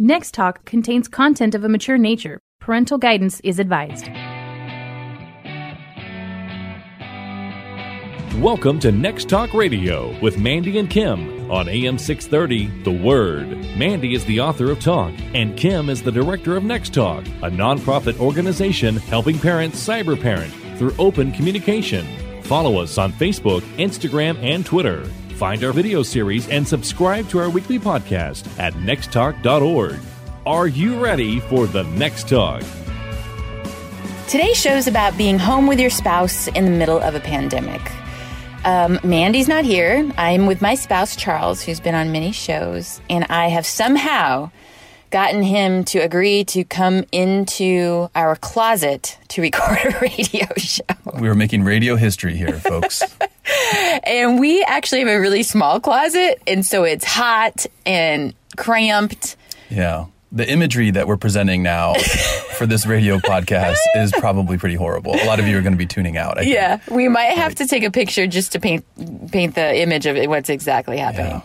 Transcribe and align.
Next 0.00 0.34
Talk 0.34 0.64
contains 0.64 1.06
content 1.06 1.54
of 1.54 1.62
a 1.62 1.68
mature 1.68 1.96
nature. 1.96 2.40
Parental 2.58 2.98
guidance 2.98 3.38
is 3.44 3.60
advised. 3.60 4.08
Welcome 8.42 8.80
to 8.80 8.90
Next 8.90 9.28
Talk 9.28 9.54
Radio 9.54 10.18
with 10.20 10.36
Mandy 10.36 10.80
and 10.80 10.90
Kim 10.90 11.48
on 11.48 11.68
AM 11.68 11.96
630 11.96 12.82
The 12.82 12.90
Word. 12.90 13.48
Mandy 13.76 14.14
is 14.14 14.24
the 14.24 14.40
author 14.40 14.72
of 14.72 14.80
Talk, 14.80 15.14
and 15.32 15.56
Kim 15.56 15.88
is 15.88 16.02
the 16.02 16.10
director 16.10 16.56
of 16.56 16.64
Next 16.64 16.92
Talk, 16.92 17.24
a 17.24 17.48
nonprofit 17.48 18.18
organization 18.18 18.96
helping 18.96 19.38
parents 19.38 19.78
cyber 19.78 20.20
parent 20.20 20.52
through 20.76 20.96
open 20.98 21.30
communication. 21.30 22.04
Follow 22.42 22.78
us 22.78 22.98
on 22.98 23.12
Facebook, 23.12 23.60
Instagram, 23.76 24.42
and 24.42 24.66
Twitter. 24.66 25.08
Find 25.36 25.64
our 25.64 25.72
video 25.72 26.04
series 26.04 26.48
and 26.48 26.66
subscribe 26.66 27.28
to 27.30 27.40
our 27.40 27.50
weekly 27.50 27.80
podcast 27.80 28.46
at 28.58 28.72
nexttalk.org. 28.74 29.98
Are 30.46 30.66
you 30.68 31.02
ready 31.02 31.40
for 31.40 31.66
the 31.66 31.82
next 31.82 32.28
talk? 32.28 32.62
Today's 34.28 34.56
show 34.60 34.74
is 34.76 34.86
about 34.86 35.18
being 35.18 35.38
home 35.38 35.66
with 35.66 35.80
your 35.80 35.90
spouse 35.90 36.46
in 36.48 36.64
the 36.66 36.70
middle 36.70 37.00
of 37.00 37.16
a 37.16 37.20
pandemic. 37.20 37.80
Um, 38.64 39.00
Mandy's 39.02 39.48
not 39.48 39.64
here. 39.64 40.08
I'm 40.16 40.46
with 40.46 40.62
my 40.62 40.76
spouse, 40.76 41.16
Charles, 41.16 41.62
who's 41.62 41.80
been 41.80 41.94
on 41.96 42.12
many 42.12 42.30
shows, 42.30 43.00
and 43.10 43.24
I 43.24 43.48
have 43.48 43.66
somehow 43.66 44.50
gotten 45.14 45.44
him 45.44 45.84
to 45.84 46.00
agree 46.00 46.42
to 46.42 46.64
come 46.64 47.04
into 47.12 48.10
our 48.16 48.34
closet 48.34 49.16
to 49.28 49.40
record 49.40 49.78
a 49.84 49.98
radio 50.02 50.48
show. 50.56 50.82
We 51.20 51.28
were 51.28 51.36
making 51.36 51.62
radio 51.62 51.94
history 51.94 52.36
here, 52.36 52.58
folks. 52.58 53.00
and 54.02 54.40
we 54.40 54.64
actually 54.64 54.98
have 54.98 55.08
a 55.08 55.20
really 55.20 55.44
small 55.44 55.78
closet, 55.78 56.42
and 56.48 56.66
so 56.66 56.82
it's 56.82 57.04
hot 57.04 57.64
and 57.86 58.34
cramped. 58.56 59.36
Yeah. 59.70 60.06
The 60.32 60.50
imagery 60.50 60.90
that 60.90 61.06
we're 61.06 61.16
presenting 61.16 61.62
now 61.62 61.94
for 62.58 62.66
this 62.66 62.84
radio 62.84 63.18
podcast 63.18 63.78
is 63.94 64.10
probably 64.10 64.58
pretty 64.58 64.74
horrible. 64.74 65.14
A 65.14 65.26
lot 65.26 65.38
of 65.38 65.46
you 65.46 65.56
are 65.56 65.62
going 65.62 65.74
to 65.74 65.78
be 65.78 65.86
tuning 65.86 66.16
out. 66.16 66.38
I 66.38 66.42
yeah, 66.42 66.78
think. 66.78 66.96
we 66.96 67.08
might 67.08 67.38
have 67.38 67.54
to 67.56 67.68
take 67.68 67.84
a 67.84 67.90
picture 67.92 68.26
just 68.26 68.50
to 68.50 68.58
paint 68.58 68.84
paint 69.30 69.54
the 69.54 69.80
image 69.80 70.06
of 70.06 70.16
what's 70.28 70.50
exactly 70.50 70.98
happening. 70.98 71.30
Yeah 71.30 71.42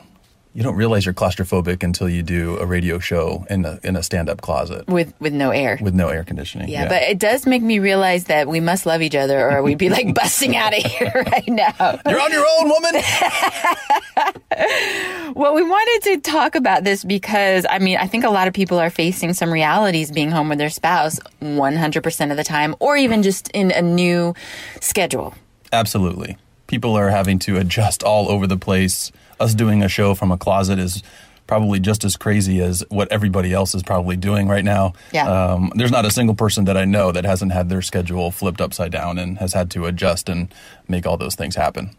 you 0.60 0.64
don't 0.64 0.76
realize 0.76 1.06
you're 1.06 1.14
claustrophobic 1.14 1.84
until 1.84 2.10
you 2.10 2.22
do 2.22 2.58
a 2.58 2.66
radio 2.66 3.00
show 3.00 3.46
in 3.50 3.64
a 3.64 3.80
in 3.82 3.96
a 3.96 4.04
stand 4.04 4.28
up 4.28 4.42
closet 4.42 4.86
with 4.90 5.14
with 5.22 5.32
no 5.32 5.52
air 5.52 5.80
with 5.82 5.94
no 5.94 6.10
air 6.10 6.26
conditioning. 6.26 6.68
Yeah, 6.68 6.82
yeah, 6.82 6.90
but 6.90 7.02
it 7.04 7.18
does 7.18 7.46
make 7.46 7.62
me 7.62 7.80
realize 7.80 8.26
that 8.26 8.50
we 8.50 8.60
must 8.60 8.86
love 8.86 9.02
each 9.02 9.16
other, 9.16 9.50
or 9.50 9.64
we'd 9.64 9.78
be 9.78 9.88
like 9.88 10.14
busting 10.22 10.58
out 10.58 10.78
of 10.78 10.84
here 10.84 11.14
right 11.16 11.48
now. 11.48 12.02
You're 12.06 12.20
on 12.20 12.34
your 12.34 12.46
own, 12.60 12.68
woman. 12.68 12.92
well, 15.34 15.54
we 15.54 15.64
wanted 15.64 16.02
to 16.10 16.20
talk 16.30 16.56
about 16.56 16.84
this 16.84 17.06
because 17.06 17.66
I 17.70 17.80
mean 17.80 17.96
I 17.96 18.08
think 18.08 18.26
a 18.26 18.30
lot 18.30 18.50
of 18.50 18.54
people 18.54 18.80
are 18.80 18.90
facing 18.90 19.32
some 19.32 19.54
realities 19.54 20.12
being 20.12 20.30
home 20.30 20.50
with 20.50 20.58
their 20.58 20.70
spouse 20.70 21.22
100 21.40 22.04
percent 22.04 22.32
of 22.32 22.38
the 22.38 22.44
time, 22.44 22.76
or 22.82 22.98
even 22.98 23.24
just 23.24 23.48
in 23.52 23.72
a 23.72 23.82
new 23.82 24.36
schedule. 24.82 25.34
Absolutely, 25.72 26.36
people 26.70 26.96
are 26.96 27.10
having 27.10 27.40
to 27.40 27.58
adjust 27.58 28.04
all 28.04 28.30
over 28.30 28.48
the 28.48 28.56
place 28.56 29.12
us 29.40 29.56
doing 29.56 29.82
a 29.82 29.90
show 29.90 30.14
from 30.14 30.32
a 30.32 30.38
closet 30.38 30.78
is 30.78 31.02
probably 31.48 31.80
just 31.80 32.04
as 32.04 32.16
crazy 32.16 32.62
as 32.62 32.84
what 32.90 33.12
everybody 33.12 33.52
else 33.52 33.74
is 33.74 33.82
probably 33.82 34.16
doing 34.16 34.48
right 34.48 34.64
now. 34.64 34.94
Yeah. 35.12 35.28
Um, 35.28 35.72
there's 35.76 35.92
not 35.92 36.06
a 36.06 36.12
single 36.12 36.36
person 36.36 36.66
that 36.66 36.78
I 36.78 36.86
know 36.86 37.12
that 37.12 37.26
hasn't 37.26 37.54
had 37.54 37.70
their 37.70 37.82
schedule 37.82 38.30
flipped 38.30 38.62
upside 38.62 38.92
down 38.92 39.18
and 39.18 39.40
has 39.40 39.54
had 39.54 39.72
to 39.72 39.88
adjust 39.88 40.30
and 40.30 40.54
make 40.88 41.08
all 41.08 41.18
those 41.18 41.34
things 41.34 41.56
happen. 41.56 41.90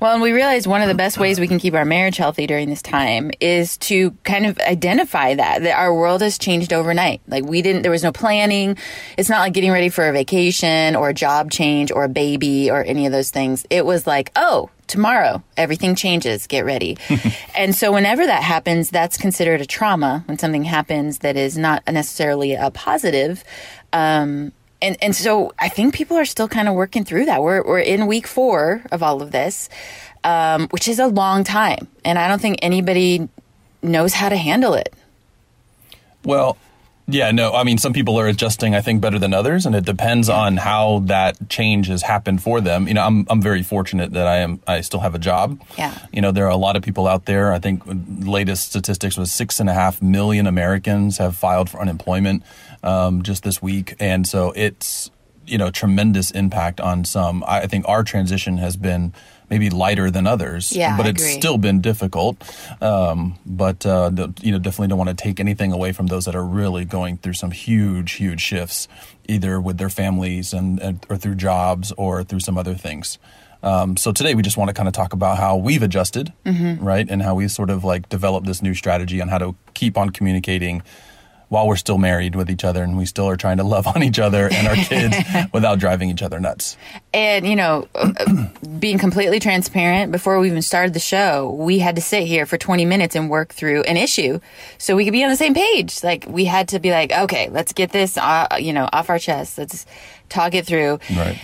Well, 0.00 0.12
and 0.12 0.22
we 0.22 0.32
realized 0.32 0.66
one 0.66 0.82
of 0.82 0.88
the 0.88 0.94
best 0.94 1.18
ways 1.18 1.40
we 1.40 1.48
can 1.48 1.58
keep 1.58 1.74
our 1.74 1.84
marriage 1.84 2.16
healthy 2.16 2.46
during 2.46 2.68
this 2.68 2.82
time 2.82 3.30
is 3.40 3.76
to 3.78 4.10
kind 4.24 4.46
of 4.46 4.58
identify 4.60 5.34
that 5.34 5.62
that 5.62 5.78
our 5.78 5.94
world 5.94 6.22
has 6.22 6.38
changed 6.38 6.72
overnight. 6.72 7.22
Like 7.28 7.44
we 7.44 7.62
didn't 7.62 7.82
there 7.82 7.90
was 7.90 8.02
no 8.02 8.12
planning. 8.12 8.76
It's 9.16 9.28
not 9.28 9.40
like 9.40 9.52
getting 9.52 9.70
ready 9.70 9.88
for 9.88 10.08
a 10.08 10.12
vacation 10.12 10.96
or 10.96 11.08
a 11.08 11.14
job 11.14 11.50
change 11.50 11.90
or 11.90 12.04
a 12.04 12.08
baby 12.08 12.70
or 12.70 12.82
any 12.84 13.06
of 13.06 13.12
those 13.12 13.30
things. 13.30 13.64
It 13.70 13.86
was 13.86 14.06
like, 14.06 14.30
"Oh, 14.36 14.70
tomorrow 14.86 15.42
everything 15.56 15.94
changes 15.94 16.46
get 16.46 16.64
ready 16.64 16.98
and 17.56 17.74
so 17.74 17.90
whenever 17.90 18.26
that 18.26 18.42
happens 18.42 18.90
that's 18.90 19.16
considered 19.16 19.60
a 19.60 19.66
trauma 19.66 20.22
when 20.26 20.38
something 20.38 20.64
happens 20.64 21.20
that 21.20 21.36
is 21.36 21.56
not 21.56 21.82
necessarily 21.90 22.54
a 22.54 22.70
positive 22.70 23.44
um, 23.94 24.52
and 24.84 24.96
and 25.02 25.16
so 25.16 25.52
i 25.58 25.68
think 25.68 25.94
people 25.94 26.16
are 26.16 26.24
still 26.24 26.48
kind 26.48 26.68
of 26.68 26.74
working 26.74 27.04
through 27.04 27.24
that. 27.24 27.42
We're, 27.42 27.64
we're 27.64 27.80
in 27.80 28.06
week 28.06 28.26
four 28.26 28.82
of 28.92 29.02
all 29.02 29.22
of 29.22 29.32
this 29.32 29.68
um, 30.22 30.68
which 30.68 30.86
is 30.86 30.98
a 30.98 31.08
long 31.08 31.42
time 31.42 31.88
and 32.04 32.18
i 32.18 32.28
don't 32.28 32.40
think 32.40 32.58
anybody 32.62 33.28
knows 33.82 34.14
how 34.14 34.28
to 34.28 34.36
handle 34.36 34.74
it. 34.74 34.94
Well 36.24 36.56
yeah, 37.06 37.32
no, 37.32 37.52
I 37.52 37.64
mean, 37.64 37.76
some 37.76 37.92
people 37.92 38.18
are 38.18 38.26
adjusting, 38.26 38.74
I 38.74 38.80
think, 38.80 39.02
better 39.02 39.18
than 39.18 39.34
others, 39.34 39.66
and 39.66 39.74
it 39.74 39.84
depends 39.84 40.30
on 40.30 40.56
how 40.56 41.00
that 41.06 41.50
change 41.50 41.88
has 41.88 42.02
happened 42.02 42.42
for 42.42 42.62
them. 42.62 42.88
You 42.88 42.94
know, 42.94 43.04
I'm, 43.04 43.26
I'm 43.28 43.42
very 43.42 43.62
fortunate 43.62 44.12
that 44.12 44.26
I 44.26 44.38
am, 44.38 44.60
I 44.66 44.80
still 44.80 45.00
have 45.00 45.14
a 45.14 45.18
job. 45.18 45.60
Yeah. 45.76 45.98
You 46.12 46.22
know, 46.22 46.32
there 46.32 46.46
are 46.46 46.50
a 46.50 46.56
lot 46.56 46.76
of 46.76 46.82
people 46.82 47.06
out 47.06 47.26
there. 47.26 47.52
I 47.52 47.58
think 47.58 47.82
latest 47.86 48.70
statistics 48.70 49.18
was 49.18 49.30
six 49.30 49.60
and 49.60 49.68
a 49.68 49.74
half 49.74 50.00
million 50.00 50.46
Americans 50.46 51.18
have 51.18 51.36
filed 51.36 51.68
for 51.68 51.78
unemployment 51.78 52.42
um, 52.82 53.22
just 53.22 53.42
this 53.42 53.60
week. 53.60 53.94
And 54.00 54.26
so 54.26 54.52
it's, 54.56 55.10
you 55.46 55.58
know, 55.58 55.70
tremendous 55.70 56.30
impact 56.30 56.80
on 56.80 57.04
some. 57.04 57.44
I 57.46 57.66
think 57.66 57.86
our 57.86 58.02
transition 58.02 58.56
has 58.56 58.78
been 58.78 59.12
maybe 59.50 59.70
lighter 59.70 60.10
than 60.10 60.26
others. 60.26 60.72
Yeah, 60.72 60.96
but 60.96 61.06
it's 61.06 61.24
still 61.32 61.58
been 61.58 61.80
difficult. 61.80 62.36
Um, 62.82 63.38
but 63.44 63.84
uh, 63.86 64.10
you 64.40 64.52
know, 64.52 64.58
definitely 64.58 64.88
don't 64.88 64.98
want 64.98 65.10
to 65.10 65.22
take 65.22 65.40
anything 65.40 65.72
away 65.72 65.92
from 65.92 66.06
those 66.06 66.24
that 66.24 66.34
are 66.34 66.44
really 66.44 66.84
going 66.84 67.18
through 67.18 67.34
some 67.34 67.50
huge, 67.50 68.12
huge 68.12 68.40
shifts, 68.40 68.88
either 69.28 69.60
with 69.60 69.78
their 69.78 69.90
families 69.90 70.52
and, 70.52 70.80
and 70.80 71.06
or 71.08 71.16
through 71.16 71.36
jobs 71.36 71.92
or 71.96 72.24
through 72.24 72.40
some 72.40 72.58
other 72.58 72.74
things. 72.74 73.18
Um, 73.62 73.96
so 73.96 74.12
today 74.12 74.34
we 74.34 74.42
just 74.42 74.58
want 74.58 74.68
to 74.68 74.74
kind 74.74 74.88
of 74.88 74.92
talk 74.92 75.14
about 75.14 75.38
how 75.38 75.56
we've 75.56 75.82
adjusted, 75.82 76.34
mm-hmm. 76.44 76.84
right, 76.84 77.06
and 77.08 77.22
how 77.22 77.34
we 77.34 77.48
sort 77.48 77.70
of 77.70 77.82
like 77.82 78.10
developed 78.10 78.46
this 78.46 78.60
new 78.60 78.74
strategy 78.74 79.22
on 79.22 79.28
how 79.28 79.38
to 79.38 79.54
keep 79.72 79.96
on 79.96 80.10
communicating 80.10 80.82
while 81.48 81.66
we're 81.66 81.76
still 81.76 81.98
married 81.98 82.34
with 82.34 82.50
each 82.50 82.64
other 82.64 82.82
and 82.82 82.96
we 82.96 83.06
still 83.06 83.28
are 83.28 83.36
trying 83.36 83.58
to 83.58 83.64
love 83.64 83.86
on 83.94 84.02
each 84.02 84.18
other 84.18 84.48
and 84.52 84.66
our 84.66 84.76
kids 84.76 85.16
without 85.52 85.78
driving 85.78 86.10
each 86.10 86.22
other 86.22 86.40
nuts. 86.40 86.76
And, 87.12 87.46
you 87.46 87.56
know, 87.56 87.88
being 88.78 88.98
completely 88.98 89.40
transparent, 89.40 90.12
before 90.12 90.38
we 90.38 90.48
even 90.48 90.62
started 90.62 90.94
the 90.94 91.00
show, 91.00 91.52
we 91.52 91.78
had 91.78 91.96
to 91.96 92.02
sit 92.02 92.26
here 92.26 92.46
for 92.46 92.58
20 92.58 92.84
minutes 92.84 93.14
and 93.14 93.30
work 93.30 93.52
through 93.52 93.82
an 93.82 93.96
issue 93.96 94.40
so 94.78 94.96
we 94.96 95.04
could 95.04 95.12
be 95.12 95.24
on 95.24 95.30
the 95.30 95.36
same 95.36 95.54
page. 95.54 96.02
Like, 96.02 96.26
we 96.28 96.44
had 96.44 96.68
to 96.68 96.80
be 96.80 96.90
like, 96.90 97.12
okay, 97.12 97.48
let's 97.50 97.72
get 97.72 97.92
this, 97.92 98.16
uh, 98.16 98.48
you 98.58 98.72
know, 98.72 98.88
off 98.92 99.10
our 99.10 99.18
chest. 99.18 99.58
Let's 99.58 99.86
talk 100.28 100.54
it 100.54 100.66
through. 100.66 100.98
Right. 101.14 101.38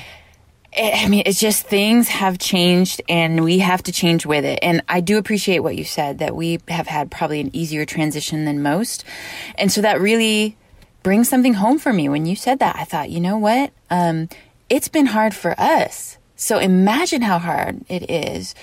I 0.77 1.09
mean, 1.09 1.25
it's 1.27 1.41
just 1.41 1.67
things 1.67 2.09
have 2.09 2.39
changed 2.39 3.03
and 3.09 3.43
we 3.43 3.59
have 3.59 3.83
to 3.85 3.93
change 3.93 4.25
with 4.25 4.45
it. 4.45 4.61
And 4.63 4.83
I 4.89 5.01
do 5.01 5.19
appreciate 5.19 5.61
what 5.61 5.77
you 5.77 5.85
said 5.85 6.19
that 6.19 6.37
we 6.37 6.61
have 6.69 6.87
had 6.87 7.11
probably 7.11 7.41
an 7.41 7.55
easier 7.55 7.85
transition 7.85 8.45
than 8.45 8.63
most. 8.63 9.05
And 9.57 9.73
so 9.73 9.81
that 9.81 10.01
really 10.01 10.57
brings 11.03 11.29
something 11.29 11.55
home 11.55 11.79
for 11.79 11.93
me. 11.93 12.09
When 12.09 12.25
you 12.25 12.37
said 12.37 12.61
that, 12.61 12.77
I 12.77 12.85
thought, 12.85 13.11
you 13.11 13.21
know 13.21 13.37
what? 13.37 13.73
Um, 13.91 14.29
it's 14.69 14.87
been 14.87 15.07
hard 15.07 15.35
for 15.35 15.59
us. 15.59 16.19
So 16.37 16.59
imagine 16.59 17.23
how 17.23 17.39
hard 17.39 17.85
it 17.89 18.09
is 18.09 18.55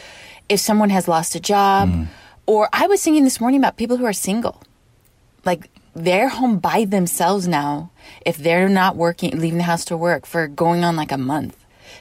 if 0.48 0.62
someone 0.62 0.90
has 0.92 1.10
lost 1.10 1.36
a 1.36 1.42
job. 1.42 1.90
Mm. 1.90 2.08
Or 2.46 2.70
I 2.72 2.88
was 2.88 3.04
thinking 3.04 3.26
this 3.26 3.42
morning 3.42 3.60
about 3.60 3.76
people 3.76 3.98
who 3.98 4.06
are 4.06 4.14
single. 4.14 4.64
Like 5.44 5.70
they're 5.94 6.30
home 6.30 6.60
by 6.60 6.86
themselves 6.86 7.50
now 7.50 7.92
if 8.26 8.38
they're 8.38 8.70
not 8.70 8.96
working, 8.96 9.38
leaving 9.38 9.58
the 9.58 9.66
house 9.66 9.84
to 9.86 9.98
work 9.98 10.26
for 10.26 10.48
going 10.48 10.86
on 10.86 10.96
like 10.96 11.12
a 11.12 11.18
month 11.18 11.57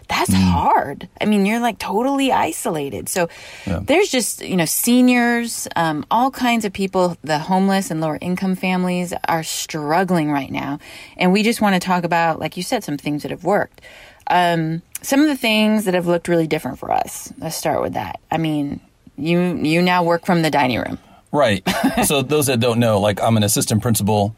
that's 0.08 0.30
mm. 0.30 0.34
hard. 0.34 1.08
I 1.20 1.24
mean, 1.24 1.47
you're 1.47 1.60
like 1.60 1.78
totally 1.78 2.32
isolated. 2.32 3.08
So 3.08 3.28
yeah. 3.66 3.80
there's 3.82 4.10
just, 4.10 4.42
you 4.42 4.56
know, 4.56 4.64
seniors, 4.64 5.69
um, 5.76 6.04
all 6.10 6.30
kinds 6.30 6.64
of 6.64 6.72
people, 6.72 7.16
the 7.22 7.38
homeless 7.38 7.91
and 7.91 8.00
lower 8.00 8.19
income 8.20 8.54
families 8.54 9.12
are 9.28 9.42
struggling 9.42 10.30
right 10.30 10.50
now. 10.50 10.78
And 11.16 11.33
we 11.33 11.42
just 11.42 11.60
want 11.60 11.74
to 11.74 11.80
talk 11.80 12.04
about, 12.04 12.38
like 12.38 12.56
you 12.56 12.62
said, 12.62 12.84
some 12.84 12.98
things 12.98 13.22
that 13.22 13.30
have 13.30 13.44
worked. 13.44 13.80
Um, 14.28 14.83
some 15.03 15.21
of 15.21 15.28
the 15.28 15.36
things 15.36 15.84
that 15.84 15.94
have 15.94 16.06
looked 16.06 16.28
really 16.28 16.47
different 16.47 16.78
for 16.78 16.91
us. 16.91 17.32
Let's 17.39 17.56
start 17.56 17.80
with 17.82 17.94
that. 17.94 18.21
I 18.30 18.39
mean, 18.39 18.80
you 19.16 19.56
you 19.56 19.82
now 19.82 20.03
work 20.03 20.27
from 20.27 20.42
the 20.42 20.50
dining 20.50 20.78
room. 20.78 20.98
Right. 21.32 21.66
so 22.04 22.22
those 22.22 22.47
that 22.47 22.60
don't 22.60 22.78
know, 22.78 23.00
like 23.00 23.21
I'm 23.21 23.36
an 23.36 23.42
assistant 23.42 23.82
principal 23.82 24.34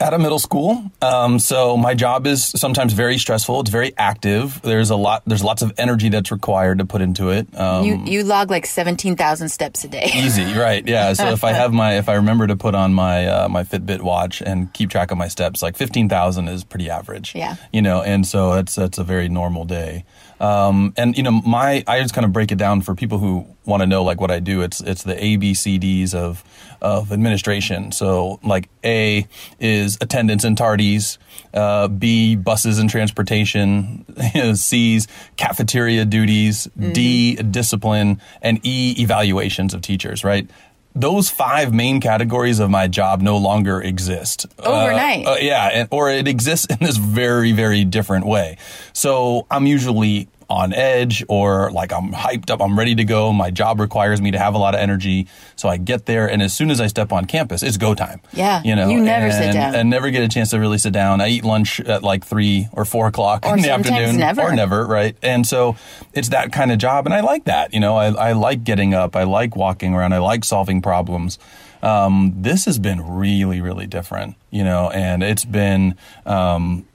at 0.00 0.14
a 0.14 0.18
middle 0.18 0.38
school. 0.38 0.90
Um, 1.02 1.38
so 1.38 1.76
my 1.76 1.94
job 1.94 2.26
is 2.26 2.44
sometimes 2.44 2.92
very 2.92 3.18
stressful. 3.18 3.60
It's 3.60 3.70
very 3.70 3.92
active. 3.96 4.60
There's 4.62 4.90
a 4.90 4.96
lot. 4.96 5.22
There's 5.26 5.42
lots 5.42 5.62
of 5.62 5.72
energy 5.78 6.08
that's 6.08 6.30
required 6.30 6.78
to 6.78 6.84
put 6.84 7.00
into 7.00 7.30
it. 7.30 7.48
Um, 7.58 7.84
you 7.84 8.04
you 8.04 8.24
log 8.24 8.50
like 8.50 8.66
seventeen 8.66 9.16
thousand 9.16 9.48
steps 9.48 9.84
a 9.84 9.88
day. 9.88 10.10
easy, 10.14 10.54
right? 10.54 10.86
Yeah. 10.86 11.12
So 11.12 11.30
if 11.30 11.44
I 11.44 11.52
have 11.52 11.72
my 11.72 11.98
if 11.98 12.08
I 12.08 12.14
remember 12.14 12.46
to 12.46 12.56
put 12.56 12.74
on 12.74 12.94
my 12.94 13.26
uh, 13.26 13.48
my 13.48 13.64
Fitbit 13.64 14.02
watch 14.02 14.40
and 14.40 14.72
keep 14.72 14.90
track 14.90 15.10
of 15.10 15.18
my 15.18 15.28
steps, 15.28 15.62
like 15.62 15.76
fifteen 15.76 16.08
thousand 16.08 16.48
is 16.48 16.64
pretty 16.64 16.90
average. 16.90 17.34
Yeah. 17.34 17.56
You 17.72 17.82
know, 17.82 18.02
and 18.02 18.26
so 18.26 18.54
that's 18.54 18.74
that's 18.74 18.98
a 18.98 19.04
very 19.04 19.28
normal 19.28 19.64
day. 19.64 20.04
Um, 20.40 20.92
and 20.96 21.16
you 21.16 21.22
know, 21.22 21.30
my 21.30 21.82
I 21.86 22.00
just 22.00 22.14
kind 22.14 22.24
of 22.24 22.32
break 22.32 22.52
it 22.52 22.58
down 22.58 22.82
for 22.82 22.94
people 22.94 23.18
who 23.18 23.46
want 23.64 23.82
to 23.82 23.86
know 23.86 24.02
like 24.02 24.20
what 24.20 24.30
I 24.30 24.40
do. 24.40 24.62
It's 24.62 24.80
it's 24.80 25.02
the 25.02 25.22
A 25.22 25.36
B 25.36 25.54
C 25.54 25.78
Ds 25.78 26.14
of 26.14 26.44
of 26.80 27.12
administration. 27.12 27.92
So 27.92 28.38
like 28.42 28.68
A 28.84 29.26
is 29.58 29.98
attendance 30.00 30.44
and 30.44 30.56
tardies, 30.56 31.18
uh, 31.52 31.88
B 31.88 32.36
buses 32.36 32.78
and 32.78 32.88
transportation, 32.88 34.04
C's 34.54 35.08
cafeteria 35.36 36.04
duties, 36.04 36.68
mm-hmm. 36.78 36.92
D 36.92 37.34
discipline, 37.36 38.20
and 38.42 38.60
E 38.64 38.94
evaluations 38.98 39.74
of 39.74 39.82
teachers. 39.82 40.24
Right 40.24 40.48
those 40.94 41.30
five 41.30 41.72
main 41.72 42.00
categories 42.00 42.58
of 42.58 42.70
my 42.70 42.88
job 42.88 43.20
no 43.20 43.36
longer 43.36 43.80
exist 43.80 44.46
overnight. 44.58 45.26
Uh, 45.26 45.32
uh, 45.32 45.36
yeah, 45.40 45.70
and, 45.72 45.88
or 45.90 46.10
it 46.10 46.26
exists 46.26 46.66
in 46.70 46.78
this 46.80 46.96
very, 46.96 47.52
very 47.52 47.84
different 47.84 48.26
way. 48.26 48.56
So 48.92 49.46
I'm 49.50 49.66
usually 49.66 50.28
on 50.50 50.72
edge 50.72 51.22
or 51.28 51.70
like 51.72 51.92
I'm 51.92 52.12
hyped 52.12 52.50
up, 52.50 52.62
I'm 52.62 52.78
ready 52.78 52.94
to 52.94 53.04
go. 53.04 53.32
My 53.32 53.50
job 53.50 53.80
requires 53.80 54.20
me 54.20 54.30
to 54.30 54.38
have 54.38 54.54
a 54.54 54.58
lot 54.58 54.74
of 54.74 54.80
energy. 54.80 55.26
So 55.56 55.68
I 55.68 55.76
get 55.76 56.06
there 56.06 56.28
and 56.28 56.40
as 56.42 56.54
soon 56.54 56.70
as 56.70 56.80
I 56.80 56.86
step 56.86 57.12
on 57.12 57.26
campus, 57.26 57.62
it's 57.62 57.76
go 57.76 57.94
time. 57.94 58.20
Yeah. 58.32 58.62
You 58.64 58.74
know, 58.74 58.88
you 58.88 59.00
never 59.00 59.26
and, 59.26 59.34
sit 59.34 59.52
down. 59.52 59.74
And 59.74 59.90
never 59.90 60.10
get 60.10 60.22
a 60.22 60.28
chance 60.28 60.50
to 60.50 60.58
really 60.58 60.78
sit 60.78 60.92
down. 60.92 61.20
I 61.20 61.28
eat 61.28 61.44
lunch 61.44 61.80
at 61.80 62.02
like 62.02 62.24
three 62.24 62.68
or 62.72 62.86
four 62.86 63.08
o'clock 63.08 63.44
or 63.44 63.56
in 63.56 63.62
the 63.62 63.70
afternoon. 63.70 64.16
Never. 64.16 64.42
Or 64.42 64.54
never, 64.54 64.86
right? 64.86 65.16
And 65.22 65.46
so 65.46 65.76
it's 66.14 66.30
that 66.30 66.50
kind 66.50 66.72
of 66.72 66.78
job. 66.78 67.04
And 67.04 67.14
I 67.14 67.20
like 67.20 67.44
that. 67.44 67.74
You 67.74 67.80
know, 67.80 67.96
I, 67.96 68.08
I 68.08 68.32
like 68.32 68.64
getting 68.64 68.94
up. 68.94 69.16
I 69.16 69.24
like 69.24 69.54
walking 69.54 69.94
around. 69.94 70.14
I 70.14 70.18
like 70.18 70.44
solving 70.44 70.80
problems. 70.80 71.38
Um, 71.82 72.32
this 72.36 72.64
has 72.64 72.78
been 72.78 73.06
really, 73.06 73.60
really 73.60 73.86
different, 73.86 74.34
you 74.50 74.64
know, 74.64 74.90
and 74.90 75.22
it's 75.22 75.44
been, 75.44 75.94
um, 76.26 76.87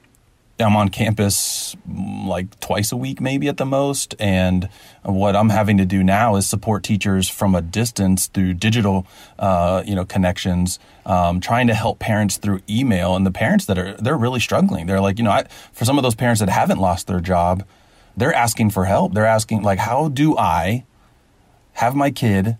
I'm 0.63 0.75
on 0.75 0.89
campus 0.89 1.75
mm, 1.89 2.27
like 2.27 2.59
twice 2.59 2.91
a 2.91 2.97
week, 2.97 3.21
maybe 3.21 3.47
at 3.47 3.57
the 3.57 3.65
most. 3.65 4.15
And 4.19 4.69
what 5.03 5.35
I'm 5.35 5.49
having 5.49 5.77
to 5.77 5.85
do 5.85 6.03
now 6.03 6.35
is 6.35 6.47
support 6.47 6.83
teachers 6.83 7.29
from 7.29 7.55
a 7.55 7.61
distance 7.61 8.27
through 8.27 8.55
digital, 8.55 9.05
uh, 9.37 9.83
you 9.85 9.95
know, 9.95 10.05
connections, 10.05 10.79
um, 11.05 11.39
trying 11.39 11.67
to 11.67 11.73
help 11.73 11.99
parents 11.99 12.37
through 12.37 12.61
email. 12.69 13.15
And 13.15 13.25
the 13.25 13.31
parents 13.31 13.65
that 13.65 13.77
are, 13.77 13.93
they're 13.93 14.17
really 14.17 14.39
struggling. 14.39 14.87
They're 14.87 15.01
like, 15.01 15.17
you 15.17 15.23
know, 15.23 15.31
I, 15.31 15.45
for 15.71 15.85
some 15.85 15.97
of 15.97 16.03
those 16.03 16.15
parents 16.15 16.39
that 16.39 16.49
haven't 16.49 16.79
lost 16.79 17.07
their 17.07 17.19
job, 17.19 17.63
they're 18.15 18.33
asking 18.33 18.71
for 18.71 18.85
help. 18.85 19.13
They're 19.13 19.25
asking, 19.25 19.63
like, 19.63 19.79
how 19.79 20.07
do 20.07 20.37
I 20.37 20.85
have 21.73 21.95
my 21.95 22.11
kid 22.11 22.57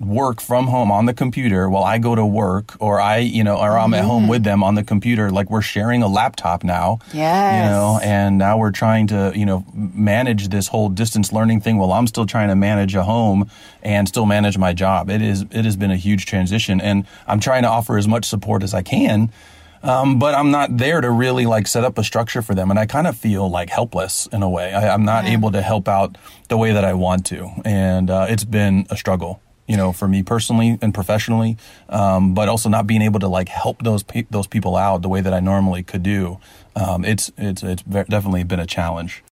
work 0.00 0.40
from 0.40 0.68
home 0.68 0.92
on 0.92 1.06
the 1.06 1.14
computer 1.14 1.68
while 1.68 1.82
I 1.82 1.98
go 1.98 2.14
to 2.14 2.24
work 2.24 2.76
or 2.78 3.00
I, 3.00 3.18
you 3.18 3.42
know, 3.42 3.56
or 3.56 3.76
I'm 3.76 3.86
mm-hmm. 3.86 3.94
at 3.94 4.04
home 4.04 4.22
mm-hmm. 4.22 4.30
with 4.30 4.44
them 4.44 4.62
on 4.62 4.74
the 4.76 4.84
computer. 4.84 5.30
Like 5.30 5.50
we're 5.50 5.62
sharing 5.62 6.02
a 6.02 6.08
laptop 6.08 6.62
now. 6.62 7.00
Yes. 7.12 7.64
You 7.64 7.70
know, 7.70 8.00
and 8.02 8.38
now 8.38 8.58
we're 8.58 8.70
trying 8.70 9.08
to, 9.08 9.32
you 9.34 9.44
know, 9.44 9.64
manage 9.74 10.48
this 10.48 10.68
whole 10.68 10.88
distance 10.88 11.32
learning 11.32 11.62
thing 11.62 11.78
while 11.78 11.92
I'm 11.92 12.06
still 12.06 12.26
trying 12.26 12.48
to 12.48 12.56
manage 12.56 12.94
a 12.94 13.02
home 13.02 13.50
and 13.82 14.06
still 14.06 14.26
manage 14.26 14.56
my 14.56 14.72
job. 14.72 15.10
It 15.10 15.20
is, 15.20 15.42
it 15.50 15.64
has 15.64 15.76
been 15.76 15.90
a 15.90 15.96
huge 15.96 16.26
transition 16.26 16.80
and 16.80 17.04
I'm 17.26 17.40
trying 17.40 17.62
to 17.62 17.68
offer 17.68 17.98
as 17.98 18.06
much 18.06 18.24
support 18.24 18.62
as 18.62 18.74
I 18.74 18.82
can. 18.82 19.32
Um, 19.80 20.18
but 20.18 20.34
I'm 20.34 20.50
not 20.50 20.76
there 20.76 21.00
to 21.00 21.10
really 21.10 21.46
like 21.46 21.68
set 21.68 21.84
up 21.84 21.98
a 21.98 22.04
structure 22.04 22.42
for 22.42 22.54
them. 22.54 22.70
And 22.70 22.78
I 22.78 22.86
kind 22.86 23.06
of 23.06 23.16
feel 23.16 23.48
like 23.48 23.70
helpless 23.70 24.26
in 24.32 24.42
a 24.42 24.48
way. 24.48 24.72
I, 24.72 24.92
am 24.92 25.04
not 25.04 25.24
yeah. 25.24 25.32
able 25.32 25.52
to 25.52 25.62
help 25.62 25.86
out 25.86 26.18
the 26.48 26.56
way 26.56 26.72
that 26.72 26.84
I 26.84 26.94
want 26.94 27.26
to. 27.26 27.48
And 27.64 28.10
uh, 28.10 28.26
it's 28.28 28.44
been 28.44 28.86
a 28.90 28.96
struggle 28.96 29.40
you 29.68 29.76
know, 29.76 29.92
for 29.92 30.08
me 30.08 30.22
personally 30.22 30.78
and 30.82 30.92
professionally, 30.92 31.56
um, 31.90 32.34
but 32.34 32.48
also 32.48 32.68
not 32.68 32.86
being 32.86 33.02
able 33.02 33.20
to 33.20 33.28
like 33.28 33.48
help 33.48 33.82
those 33.84 34.02
pe- 34.02 34.26
those 34.30 34.48
people 34.48 34.74
out 34.74 35.02
the 35.02 35.08
way 35.08 35.20
that 35.20 35.32
I 35.32 35.40
normally 35.40 35.84
could 35.84 36.02
do. 36.02 36.40
Um, 36.74 37.04
it's 37.04 37.30
it's 37.36 37.62
it's 37.62 37.82
definitely 37.82 38.42
been 38.42 38.60
a 38.60 38.66
challenge. 38.66 39.22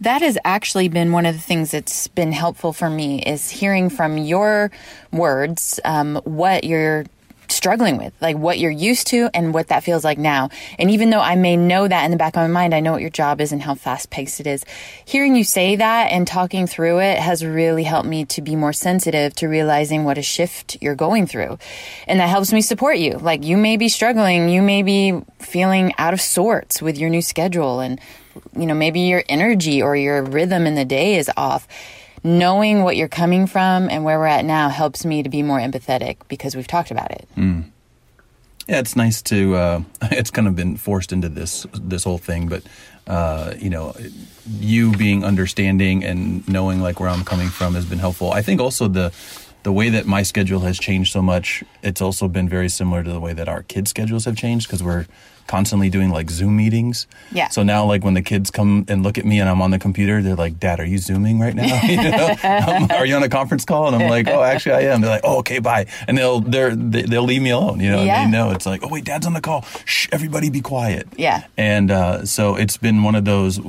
That 0.00 0.20
has 0.20 0.36
actually 0.44 0.88
been 0.88 1.12
one 1.12 1.24
of 1.24 1.34
the 1.34 1.40
things 1.40 1.70
that's 1.70 2.06
been 2.08 2.32
helpful 2.32 2.74
for 2.74 2.90
me 2.90 3.22
is 3.22 3.48
hearing 3.48 3.88
from 3.88 4.18
your 4.18 4.70
words 5.10 5.80
um, 5.86 6.20
what 6.24 6.64
you're 6.64 7.06
struggling 7.48 7.96
with, 7.96 8.12
like 8.20 8.36
what 8.36 8.58
you're 8.58 8.70
used 8.70 9.06
to 9.08 9.28
and 9.34 9.54
what 9.54 9.68
that 9.68 9.84
feels 9.84 10.04
like 10.04 10.18
now. 10.18 10.50
And 10.78 10.90
even 10.90 11.10
though 11.10 11.20
I 11.20 11.34
may 11.34 11.56
know 11.56 11.86
that 11.86 12.04
in 12.04 12.10
the 12.10 12.16
back 12.16 12.36
of 12.36 12.42
my 12.42 12.46
mind, 12.48 12.74
I 12.74 12.80
know 12.80 12.92
what 12.92 13.00
your 13.00 13.10
job 13.10 13.40
is 13.40 13.52
and 13.52 13.62
how 13.62 13.74
fast 13.74 14.10
paced 14.10 14.40
it 14.40 14.46
is. 14.46 14.64
Hearing 15.04 15.36
you 15.36 15.44
say 15.44 15.76
that 15.76 16.10
and 16.12 16.26
talking 16.26 16.66
through 16.66 17.00
it 17.00 17.18
has 17.18 17.44
really 17.44 17.84
helped 17.84 18.08
me 18.08 18.24
to 18.26 18.42
be 18.42 18.56
more 18.56 18.72
sensitive 18.72 19.34
to 19.36 19.48
realizing 19.48 20.04
what 20.04 20.18
a 20.18 20.22
shift 20.22 20.76
you're 20.80 20.94
going 20.94 21.26
through. 21.26 21.58
And 22.06 22.20
that 22.20 22.28
helps 22.28 22.52
me 22.52 22.60
support 22.60 22.98
you. 22.98 23.18
Like 23.18 23.44
you 23.44 23.56
may 23.56 23.76
be 23.76 23.88
struggling, 23.88 24.48
you 24.48 24.62
may 24.62 24.82
be 24.82 25.20
feeling 25.38 25.92
out 25.98 26.14
of 26.14 26.20
sorts 26.20 26.82
with 26.82 26.98
your 26.98 27.10
new 27.10 27.22
schedule 27.22 27.80
and 27.80 28.00
you 28.54 28.66
know, 28.66 28.74
maybe 28.74 29.00
your 29.00 29.24
energy 29.28 29.82
or 29.82 29.96
your 29.96 30.22
rhythm 30.22 30.66
in 30.66 30.74
the 30.74 30.84
day 30.84 31.16
is 31.16 31.30
off 31.36 31.66
knowing 32.26 32.82
what 32.82 32.96
you're 32.96 33.08
coming 33.08 33.46
from 33.46 33.88
and 33.88 34.04
where 34.04 34.18
we're 34.18 34.26
at 34.26 34.44
now 34.44 34.68
helps 34.68 35.04
me 35.04 35.22
to 35.22 35.28
be 35.28 35.42
more 35.42 35.58
empathetic 35.58 36.16
because 36.28 36.56
we've 36.56 36.66
talked 36.66 36.90
about 36.90 37.10
it. 37.12 37.28
Mm. 37.36 37.70
Yeah, 38.66 38.80
it's 38.80 38.96
nice 38.96 39.22
to. 39.22 39.54
Uh, 39.54 39.82
it's 40.10 40.30
kind 40.30 40.48
of 40.48 40.56
been 40.56 40.76
forced 40.76 41.12
into 41.12 41.28
this 41.28 41.66
this 41.72 42.04
whole 42.04 42.18
thing, 42.18 42.48
but 42.48 42.62
uh, 43.06 43.54
you 43.58 43.70
know, 43.70 43.94
you 44.58 44.92
being 44.92 45.24
understanding 45.24 46.04
and 46.04 46.46
knowing 46.48 46.80
like 46.80 46.98
where 46.98 47.08
I'm 47.08 47.24
coming 47.24 47.48
from 47.48 47.74
has 47.74 47.84
been 47.84 48.00
helpful. 48.00 48.32
I 48.32 48.42
think 48.42 48.60
also 48.60 48.88
the 48.88 49.12
the 49.66 49.72
way 49.72 49.88
that 49.88 50.06
my 50.06 50.22
schedule 50.22 50.60
has 50.60 50.78
changed 50.78 51.12
so 51.12 51.20
much, 51.20 51.64
it's 51.82 52.00
also 52.00 52.28
been 52.28 52.48
very 52.48 52.68
similar 52.68 53.02
to 53.02 53.10
the 53.10 53.18
way 53.18 53.32
that 53.32 53.48
our 53.48 53.64
kids' 53.64 53.90
schedules 53.90 54.24
have 54.24 54.36
changed 54.36 54.68
because 54.68 54.80
we're 54.80 55.06
constantly 55.48 55.90
doing 55.90 56.10
like 56.10 56.30
Zoom 56.30 56.56
meetings. 56.56 57.08
Yeah. 57.32 57.48
So 57.48 57.64
now, 57.64 57.84
like 57.84 58.04
when 58.04 58.14
the 58.14 58.22
kids 58.22 58.52
come 58.52 58.84
and 58.86 59.02
look 59.02 59.18
at 59.18 59.24
me 59.24 59.40
and 59.40 59.48
I'm 59.48 59.60
on 59.60 59.72
the 59.72 59.80
computer, 59.80 60.22
they're 60.22 60.36
like, 60.36 60.60
"Dad, 60.60 60.78
are 60.78 60.84
you 60.84 60.98
zooming 60.98 61.40
right 61.40 61.52
now? 61.52 61.82
you 61.82 61.96
know? 61.96 62.86
are 62.90 63.04
you 63.04 63.16
on 63.16 63.24
a 63.24 63.28
conference 63.28 63.64
call?" 63.64 63.88
And 63.88 63.96
I'm 63.96 64.08
like, 64.08 64.28
"Oh, 64.28 64.40
actually, 64.40 64.76
I 64.76 64.92
am." 64.92 65.00
They're 65.00 65.10
like, 65.10 65.22
"Oh, 65.24 65.38
okay, 65.38 65.58
bye." 65.58 65.86
And 66.06 66.16
they'll 66.16 66.38
they're 66.38 66.76
they, 66.76 67.02
will 67.02 67.08
they 67.08 67.18
will 67.18 67.24
leave 67.24 67.42
me 67.42 67.50
alone. 67.50 67.80
You 67.80 67.90
know, 67.90 68.04
yeah. 68.04 68.24
they 68.24 68.30
know 68.30 68.52
it's 68.52 68.66
like, 68.66 68.84
"Oh, 68.84 68.88
wait, 68.88 69.04
Dad's 69.04 69.26
on 69.26 69.32
the 69.32 69.40
call. 69.40 69.62
Shh, 69.84 70.06
everybody, 70.12 70.48
be 70.48 70.60
quiet." 70.60 71.08
Yeah. 71.16 71.44
And 71.56 71.90
uh, 71.90 72.24
so 72.24 72.54
it's 72.54 72.76
been 72.76 73.02
one 73.02 73.16
of 73.16 73.24
those. 73.24 73.58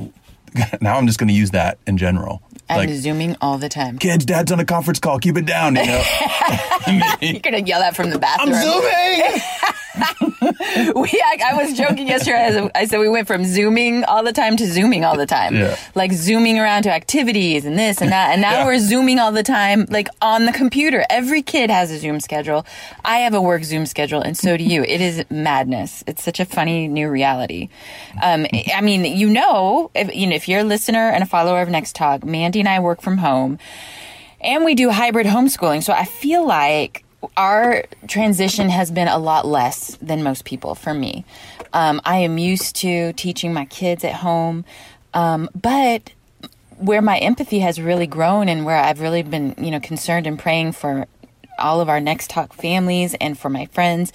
Now 0.80 0.96
I'm 0.96 1.06
just 1.06 1.18
going 1.18 1.28
to 1.28 1.34
use 1.34 1.50
that 1.50 1.78
in 1.86 1.98
general. 1.98 2.40
I'm 2.70 2.86
like, 2.86 2.90
zooming 2.90 3.36
all 3.40 3.58
the 3.58 3.68
time. 3.68 3.98
Kids, 3.98 4.24
dad's 4.24 4.52
on 4.52 4.60
a 4.60 4.64
conference 4.64 5.00
call. 5.00 5.18
Keep 5.18 5.38
it 5.38 5.46
down. 5.46 5.76
You 5.76 5.86
know? 5.86 6.04
You're 7.20 7.40
gonna 7.40 7.58
yell 7.58 7.80
that 7.80 7.96
from 7.96 8.10
the 8.10 8.18
bathroom. 8.18 8.54
I'm 8.54 8.62
zooming. 8.62 9.40
we, 10.94 11.08
I, 11.10 11.38
I, 11.46 11.54
was 11.54 11.76
joking 11.76 12.06
yesterday. 12.06 12.70
I 12.74 12.86
said 12.86 12.98
we 12.98 13.08
went 13.08 13.26
from 13.26 13.44
zooming 13.44 14.04
all 14.04 14.22
the 14.22 14.32
time 14.32 14.56
to 14.56 14.66
zooming 14.66 15.04
all 15.04 15.16
the 15.16 15.26
time. 15.26 15.54
Yeah. 15.54 15.76
Like 15.94 16.12
zooming 16.12 16.58
around 16.58 16.84
to 16.84 16.92
activities 16.92 17.64
and 17.64 17.78
this 17.78 18.00
and 18.00 18.12
that. 18.12 18.32
And 18.32 18.42
now 18.42 18.52
yeah. 18.52 18.66
we're 18.66 18.78
zooming 18.78 19.18
all 19.18 19.32
the 19.32 19.42
time, 19.42 19.86
like 19.88 20.08
on 20.22 20.46
the 20.46 20.52
computer. 20.52 21.04
Every 21.10 21.42
kid 21.42 21.70
has 21.70 21.90
a 21.90 21.98
Zoom 21.98 22.20
schedule. 22.20 22.64
I 23.04 23.18
have 23.18 23.34
a 23.34 23.40
work 23.40 23.64
Zoom 23.64 23.86
schedule, 23.86 24.20
and 24.20 24.36
so 24.36 24.56
do 24.56 24.64
you. 24.64 24.82
It 24.82 25.00
is 25.00 25.24
madness. 25.30 26.04
It's 26.06 26.22
such 26.22 26.40
a 26.40 26.44
funny 26.44 26.88
new 26.88 27.08
reality. 27.08 27.68
Um, 28.22 28.46
I 28.74 28.80
mean, 28.80 29.04
you 29.04 29.28
know, 29.28 29.90
if, 29.94 30.14
you 30.14 30.26
know, 30.26 30.36
if 30.36 30.48
you're 30.48 30.60
a 30.60 30.64
listener 30.64 31.10
and 31.10 31.22
a 31.22 31.26
follower 31.26 31.60
of 31.62 31.68
Next 31.68 31.94
Talk, 31.96 32.24
Mandy 32.24 32.60
and 32.60 32.68
I 32.68 32.80
work 32.80 33.00
from 33.00 33.18
home 33.18 33.58
and 34.40 34.64
we 34.64 34.74
do 34.74 34.90
hybrid 34.90 35.26
homeschooling. 35.26 35.82
So 35.82 35.92
I 35.92 36.04
feel 36.04 36.46
like 36.46 37.04
our 37.36 37.84
transition 38.06 38.68
has 38.68 38.90
been 38.90 39.08
a 39.08 39.18
lot 39.18 39.46
less 39.46 39.96
than 40.00 40.22
most 40.22 40.44
people 40.44 40.74
for 40.74 40.94
me. 40.94 41.24
Um, 41.72 42.00
I 42.04 42.18
am 42.18 42.38
used 42.38 42.76
to 42.76 43.12
teaching 43.14 43.52
my 43.52 43.64
kids 43.64 44.04
at 44.04 44.14
home, 44.14 44.64
um, 45.14 45.48
but 45.60 46.12
where 46.78 47.02
my 47.02 47.18
empathy 47.18 47.58
has 47.58 47.80
really 47.80 48.06
grown 48.06 48.48
and 48.48 48.64
where 48.64 48.76
I've 48.76 49.00
really 49.00 49.22
been, 49.22 49.54
you 49.58 49.70
know, 49.70 49.80
concerned 49.80 50.26
and 50.26 50.38
praying 50.38 50.72
for 50.72 51.06
all 51.58 51.80
of 51.80 51.88
our 51.88 52.00
next 52.00 52.30
talk 52.30 52.52
families 52.52 53.14
and 53.20 53.36
for 53.36 53.48
my 53.48 53.66
friends 53.66 54.12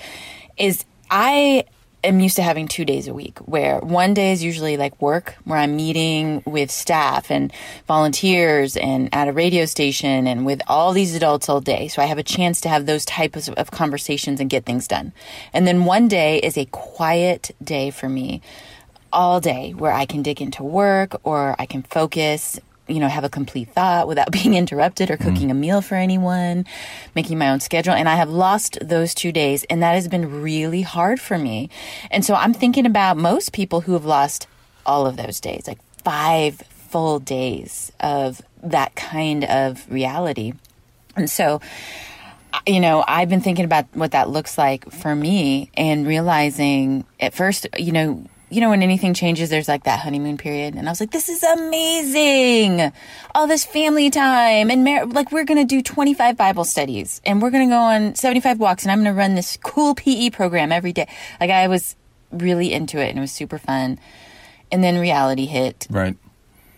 is 0.57 0.85
I 1.11 1.65
am 2.03 2.19
used 2.19 2.35
to 2.35 2.43
having 2.43 2.67
two 2.67 2.85
days 2.85 3.07
a 3.07 3.13
week 3.13 3.39
where 3.39 3.79
one 3.79 4.13
day 4.13 4.31
is 4.31 4.43
usually 4.43 4.77
like 4.77 5.01
work 5.01 5.35
where 5.45 5.57
I'm 5.57 5.75
meeting 5.75 6.43
with 6.45 6.71
staff 6.71 7.31
and 7.31 7.51
volunteers 7.87 8.77
and 8.77 9.09
at 9.13 9.27
a 9.27 9.33
radio 9.33 9.65
station 9.65 10.27
and 10.27 10.45
with 10.45 10.61
all 10.67 10.93
these 10.93 11.15
adults 11.15 11.49
all 11.49 11.61
day. 11.61 11.87
So 11.87 12.01
I 12.01 12.05
have 12.05 12.17
a 12.17 12.23
chance 12.23 12.61
to 12.61 12.69
have 12.69 12.85
those 12.85 13.05
types 13.05 13.47
of, 13.47 13.55
of 13.55 13.71
conversations 13.71 14.39
and 14.39 14.49
get 14.49 14.65
things 14.65 14.87
done. 14.87 15.13
And 15.53 15.65
then 15.65 15.85
one 15.85 16.07
day 16.07 16.39
is 16.39 16.57
a 16.57 16.65
quiet 16.65 17.55
day 17.63 17.89
for 17.89 18.09
me 18.09 18.41
all 19.11 19.39
day 19.39 19.73
where 19.73 19.91
I 19.91 20.05
can 20.05 20.23
dig 20.23 20.41
into 20.41 20.63
work 20.63 21.19
or 21.23 21.55
I 21.59 21.65
can 21.65 21.83
focus 21.83 22.59
you 22.87 22.99
know, 22.99 23.07
have 23.07 23.23
a 23.23 23.29
complete 23.29 23.69
thought 23.69 24.07
without 24.07 24.31
being 24.43 24.53
interrupted 24.53 25.09
or 25.09 25.17
cooking 25.17 25.47
mm. 25.47 25.51
a 25.51 25.53
meal 25.53 25.81
for 25.81 25.95
anyone, 25.95 26.65
making 27.15 27.37
my 27.37 27.49
own 27.49 27.59
schedule. 27.59 27.93
And 27.93 28.09
I 28.09 28.15
have 28.15 28.29
lost 28.29 28.77
those 28.81 29.13
two 29.13 29.31
days, 29.31 29.63
and 29.65 29.81
that 29.81 29.93
has 29.93 30.07
been 30.07 30.41
really 30.41 30.81
hard 30.81 31.19
for 31.19 31.37
me. 31.37 31.69
And 32.11 32.25
so 32.25 32.35
I'm 32.35 32.53
thinking 32.53 32.85
about 32.85 33.17
most 33.17 33.53
people 33.53 33.81
who 33.81 33.93
have 33.93 34.05
lost 34.05 34.47
all 34.85 35.07
of 35.07 35.17
those 35.17 35.39
days, 35.39 35.67
like 35.67 35.79
five 36.03 36.55
full 36.89 37.19
days 37.19 37.91
of 37.99 38.41
that 38.61 38.95
kind 38.95 39.43
of 39.45 39.89
reality. 39.91 40.53
And 41.15 41.29
so, 41.29 41.61
you 42.67 42.79
know, 42.79 43.03
I've 43.07 43.29
been 43.29 43.41
thinking 43.41 43.65
about 43.65 43.87
what 43.93 44.11
that 44.11 44.29
looks 44.29 44.57
like 44.57 44.89
for 44.91 45.15
me 45.15 45.69
and 45.75 46.05
realizing 46.05 47.05
at 47.19 47.33
first, 47.33 47.67
you 47.77 47.91
know, 47.91 48.25
you 48.53 48.61
know, 48.61 48.69
when 48.69 48.83
anything 48.83 49.15
changes, 49.15 49.49
there's 49.49 49.67
like 49.67 49.83
that 49.83 49.99
honeymoon 49.99 50.37
period. 50.37 50.75
And 50.75 50.87
I 50.87 50.91
was 50.91 50.99
like, 50.99 51.09
this 51.09 51.27
is 51.27 51.41
amazing. 51.41 52.91
All 53.33 53.47
this 53.47 53.65
family 53.65 54.11
time. 54.11 54.69
And 54.69 54.83
mar- 54.83 55.07
like, 55.07 55.31
we're 55.31 55.43
going 55.43 55.59
to 55.59 55.65
do 55.65 55.81
25 55.81 56.37
Bible 56.37 56.63
studies 56.63 57.19
and 57.25 57.41
we're 57.41 57.49
going 57.49 57.67
to 57.67 57.73
go 57.73 57.79
on 57.79 58.13
75 58.13 58.59
walks 58.59 58.83
and 58.83 58.91
I'm 58.91 58.99
going 58.99 59.13
to 59.13 59.17
run 59.17 59.33
this 59.33 59.57
cool 59.57 59.95
PE 59.95 60.29
program 60.29 60.71
every 60.71 60.93
day. 60.93 61.07
Like, 61.39 61.49
I 61.49 61.67
was 61.67 61.95
really 62.31 62.73
into 62.73 62.99
it 62.99 63.09
and 63.09 63.17
it 63.17 63.21
was 63.21 63.31
super 63.31 63.57
fun. 63.57 63.97
And 64.71 64.83
then 64.83 64.99
reality 64.99 65.47
hit. 65.47 65.87
Right. 65.89 66.15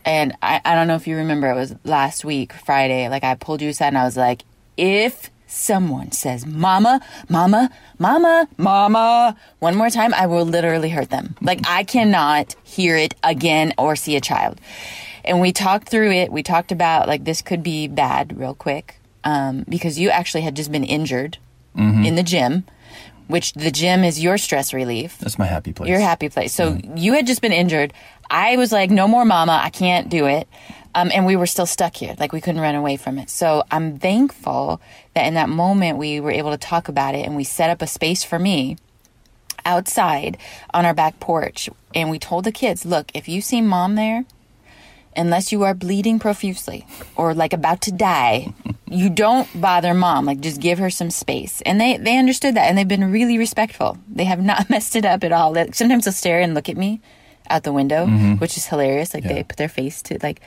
And 0.06 0.34
I, 0.42 0.62
I 0.64 0.76
don't 0.76 0.88
know 0.88 0.96
if 0.96 1.08
you 1.08 1.18
remember, 1.18 1.50
it 1.50 1.56
was 1.56 1.76
last 1.84 2.24
week, 2.24 2.54
Friday. 2.54 3.10
Like, 3.10 3.26
I 3.26 3.36
pulled 3.36 3.62
you 3.62 3.70
aside 3.70 3.88
and 3.88 3.98
I 3.98 4.06
was 4.06 4.16
like, 4.16 4.44
if 4.78 5.30
someone 5.56 6.12
says, 6.12 6.46
Mama, 6.46 7.02
Mama, 7.30 7.70
Mama, 7.98 8.48
Mama, 8.58 9.36
one 9.60 9.76
more 9.76 9.90
time, 9.90 10.14
I 10.14 10.28
will 10.28 10.46
literally 10.46 10.90
hurt 10.90 11.10
them. 11.10 11.36
Like, 11.42 11.62
I 11.68 11.84
cannot 11.84 12.56
hear 12.64 12.98
it 12.98 13.16
again 13.24 13.74
or 13.78 13.96
see 13.96 14.16
a 14.16 14.22
child. 14.22 14.60
And 15.24 15.40
we 15.42 15.52
talked 15.52 15.90
through 15.90 16.12
it. 16.12 16.32
We 16.32 16.44
talked 16.44 16.72
about, 16.72 17.08
like, 17.08 17.24
this 17.24 17.42
could 17.42 17.64
be 17.64 17.88
bad 17.88 18.38
real 18.38 18.54
quick 18.54 19.00
um, 19.24 19.66
because 19.68 19.98
you 19.98 20.10
actually 20.10 20.42
had 20.42 20.56
just 20.56 20.72
been 20.72 20.84
injured 20.84 21.38
in 21.78 22.16
the 22.16 22.24
gym, 22.24 22.64
which 23.28 23.52
the 23.52 23.70
gym 23.70 24.06
is 24.06 24.24
your 24.24 24.38
stress 24.38 24.74
relief. 24.74 25.18
That's 25.20 25.38
my 25.38 25.46
happy 25.46 25.74
place. 25.74 25.90
Your 25.90 26.00
happy 26.00 26.30
place. 26.30 26.54
So 26.54 26.80
you 26.96 27.14
had 27.14 27.28
just 27.28 27.42
been 27.42 27.52
injured. 27.52 27.92
I 28.30 28.56
was 28.56 28.72
like, 28.72 28.90
no 28.92 29.10
more 29.10 29.26
mama. 29.26 29.60
I 29.62 29.70
can't 29.72 30.08
do 30.08 30.26
it. 30.26 30.48
Um, 30.98 31.12
and 31.14 31.26
we 31.26 31.36
were 31.36 31.46
still 31.46 31.66
stuck 31.66 31.96
here. 31.98 32.16
Like 32.18 32.32
we 32.32 32.40
couldn't 32.40 32.62
run 32.62 32.74
away 32.74 32.96
from 32.96 33.20
it. 33.20 33.30
So 33.30 33.64
I'm 33.70 34.00
thankful 34.00 34.80
that 35.14 35.28
in 35.28 35.34
that 35.34 35.50
moment 35.50 35.98
we 35.98 36.22
were 36.22 36.32
able 36.32 36.52
to 36.52 36.58
talk 36.58 36.88
about 36.88 37.16
it 37.16 37.26
and 37.26 37.36
we 37.36 37.44
set 37.44 37.70
up 37.70 37.82
a 37.82 37.88
space 37.88 38.24
for 38.24 38.40
me 38.40 38.78
outside 39.66 40.38
on 40.74 40.86
our 40.86 40.94
back 40.94 41.20
porch. 41.20 41.70
And 41.94 42.10
we 42.10 42.20
told 42.20 42.44
the 42.46 42.52
kids, 42.52 42.86
look, 42.86 43.12
if 43.14 43.28
you 43.28 43.42
see 43.42 43.62
mom 43.62 43.96
there, 43.96 44.26
unless 45.18 45.52
you 45.52 45.64
are 45.64 45.74
bleeding 45.74 46.20
profusely 46.20 46.86
or 47.16 47.34
like 47.34 47.54
about 47.54 47.82
to 47.82 47.92
die, 47.92 48.54
you 48.88 49.10
don't 49.10 49.48
bother 49.60 49.94
mom. 49.94 50.26
Like 50.26 50.40
just 50.40 50.62
give 50.62 50.78
her 50.80 50.90
some 50.90 51.10
space. 51.10 51.62
And 51.66 51.80
they 51.82 51.98
they 51.98 52.18
understood 52.18 52.56
that 52.56 52.68
and 52.70 52.78
they've 52.78 52.88
been 52.88 53.12
really 53.12 53.38
respectful. 53.38 53.98
They 54.10 54.26
have 54.26 54.42
not 54.42 54.70
messed 54.70 54.96
it 54.96 55.06
up 55.06 55.24
at 55.24 55.32
all. 55.32 55.54
Like, 55.54 55.76
sometimes 55.76 56.06
they'll 56.06 56.14
stare 56.14 56.40
and 56.42 56.54
look 56.54 56.70
at 56.70 56.78
me 56.78 57.02
out 57.50 57.64
the 57.64 57.74
window, 57.74 58.08
which 58.38 58.58
is 58.58 58.66
hilarious. 58.68 59.14
Like 59.14 59.24
Yeah. 59.24 59.34
they 59.34 59.44
put 59.44 59.58
their 59.58 59.70
face 59.70 60.02
to 60.04 60.18
like, 60.24 60.42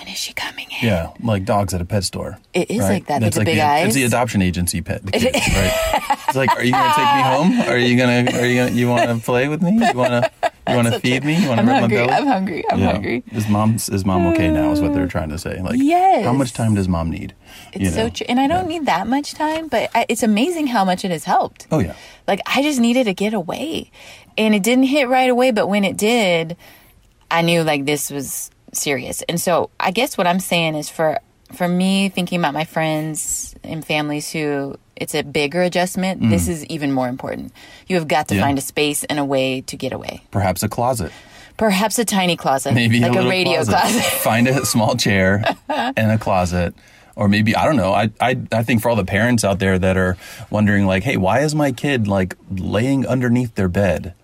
when 0.00 0.08
is 0.08 0.18
she 0.18 0.32
coming 0.32 0.66
in? 0.80 0.88
Yeah, 0.88 1.10
like 1.22 1.44
dogs 1.44 1.74
at 1.74 1.80
a 1.82 1.84
pet 1.84 2.04
store. 2.04 2.38
It 2.54 2.70
is 2.70 2.80
right? 2.80 2.88
like 2.88 3.06
that, 3.06 3.16
with 3.16 3.34
That's 3.34 3.36
the 3.36 3.44
big 3.44 3.56
the, 3.56 3.62
eyes. 3.62 3.86
It's 3.88 3.94
the 3.94 4.04
adoption 4.04 4.40
agency 4.40 4.80
pet. 4.80 5.04
The 5.04 5.12
kids, 5.12 5.36
right? 5.36 6.16
It's 6.26 6.36
like, 6.36 6.50
are 6.56 6.64
you 6.64 6.72
gonna 6.72 6.94
take 6.94 7.14
me 7.14 7.22
home? 7.22 7.60
Are 7.70 7.76
you 7.78 7.96
gonna? 7.98 8.38
Are 8.40 8.46
you 8.46 8.56
gonna? 8.62 8.70
You 8.72 8.88
want 8.88 9.10
to 9.10 9.22
play 9.24 9.48
with 9.48 9.60
me? 9.62 9.72
You 9.72 9.92
want 9.94 10.24
to? 10.24 10.30
You 10.68 10.76
want 10.76 10.88
to 10.92 11.00
feed 11.00 11.22
me? 11.24 11.34
You 11.42 11.48
want 11.48 11.58
to 11.58 11.62
I'm 11.62 11.68
rub 11.68 11.74
my 11.74 11.80
hungry. 11.80 11.96
belly? 11.98 12.12
I'm 12.12 12.26
hungry. 12.26 12.64
I'm 12.70 12.78
Yeah. 12.80 12.92
hungry. 12.92 13.22
Is 13.32 13.46
mom 13.48 13.74
is 13.74 14.04
mom 14.06 14.26
okay 14.28 14.50
now? 14.50 14.70
Is 14.72 14.80
what 14.80 14.94
they're 14.94 15.06
mm, 15.06 15.10
trying 15.10 15.28
to 15.28 15.38
say. 15.38 15.60
Like, 15.60 15.76
Yes. 15.78 16.24
how 16.24 16.32
much 16.32 16.54
time 16.54 16.74
does 16.74 16.88
mom 16.88 17.10
need? 17.10 17.34
It's 17.74 17.84
You 17.84 17.90
so 17.90 18.08
true. 18.08 18.24
And 18.28 18.40
I 18.40 18.46
don't 18.46 18.68
need 18.68 18.86
that 18.86 19.06
much 19.06 19.34
time, 19.34 19.68
but 19.68 19.90
I, 19.94 20.06
it's 20.08 20.22
amazing 20.22 20.68
how 20.68 20.84
much 20.84 21.04
it 21.04 21.10
has 21.10 21.24
helped. 21.24 21.66
Oh 21.70 21.78
yeah. 21.78 21.94
Like 22.26 22.40
I 22.46 22.62
just 22.62 22.80
needed 22.80 23.04
to 23.04 23.12
get 23.14 23.34
away. 23.34 23.90
And 24.38 24.54
it 24.54 24.62
didn't 24.62 24.84
hit 24.84 25.08
right 25.08 25.28
away, 25.28 25.50
but 25.50 25.66
when 25.66 25.84
it 25.84 25.96
did, 25.98 26.56
I 27.30 27.42
knew 27.42 27.62
like 27.62 27.84
this 27.84 28.10
was 28.10 28.50
serious. 28.72 29.22
And 29.28 29.40
so 29.40 29.70
I 29.78 29.90
guess 29.90 30.16
what 30.18 30.26
I'm 30.26 30.40
saying 30.40 30.74
is 30.76 30.88
for 30.90 31.18
for 31.54 31.66
me 31.66 32.08
thinking 32.08 32.38
about 32.38 32.54
my 32.54 32.64
friends 32.64 33.56
and 33.64 33.84
families 33.84 34.30
who 34.30 34.76
it's 34.94 35.14
a 35.14 35.22
bigger 35.22 35.62
adjustment, 35.62 36.20
this 36.30 36.46
is 36.46 36.64
even 36.66 36.92
more 36.92 37.08
important. 37.08 37.52
You 37.88 37.96
have 37.96 38.06
got 38.06 38.28
to 38.28 38.34
Mm. 38.34 38.38
Yeah. 38.38 38.44
find 38.44 38.58
a 38.58 38.60
space 38.60 39.02
and 39.04 39.18
a 39.18 39.24
way 39.24 39.62
to 39.62 39.76
get 39.76 39.92
away. 39.92 40.22
Perhaps 40.30 40.62
a 40.62 40.68
closet. 40.68 41.10
Perhaps 41.56 41.98
a 41.98 42.04
tiny 42.04 42.36
closet, 42.36 42.72
Maybe 42.74 43.00
like 43.00 43.16
a, 43.16 43.20
a, 43.20 43.28
radio 43.28 43.64
closet. 43.64 43.72
closet. 43.72 44.02
Find 44.22 44.48
a 44.48 44.64
small 44.64 44.94
chair 44.96 45.42
and 45.68 46.10
a 46.12 46.18
closet. 46.18 46.74
Or 47.16 47.28
maybe 47.28 47.56
I 47.56 47.64
don't 47.66 47.76
know. 47.76 47.92
I, 47.92 48.10
I 48.20 48.38
I 48.52 48.62
think 48.62 48.80
for 48.80 48.88
all 48.88 48.96
the 48.96 49.04
parents 49.04 49.44
out 49.44 49.58
there 49.58 49.78
that 49.78 49.96
are 49.96 50.16
wondering, 50.50 50.86
like, 50.86 51.02
hey, 51.02 51.16
why 51.18 51.40
is 51.40 51.54
my 51.54 51.72
kid 51.72 52.06
like 52.08 52.36
laying 52.50 53.06
underneath 53.06 53.56
their 53.56 53.68
bed? 53.68 54.14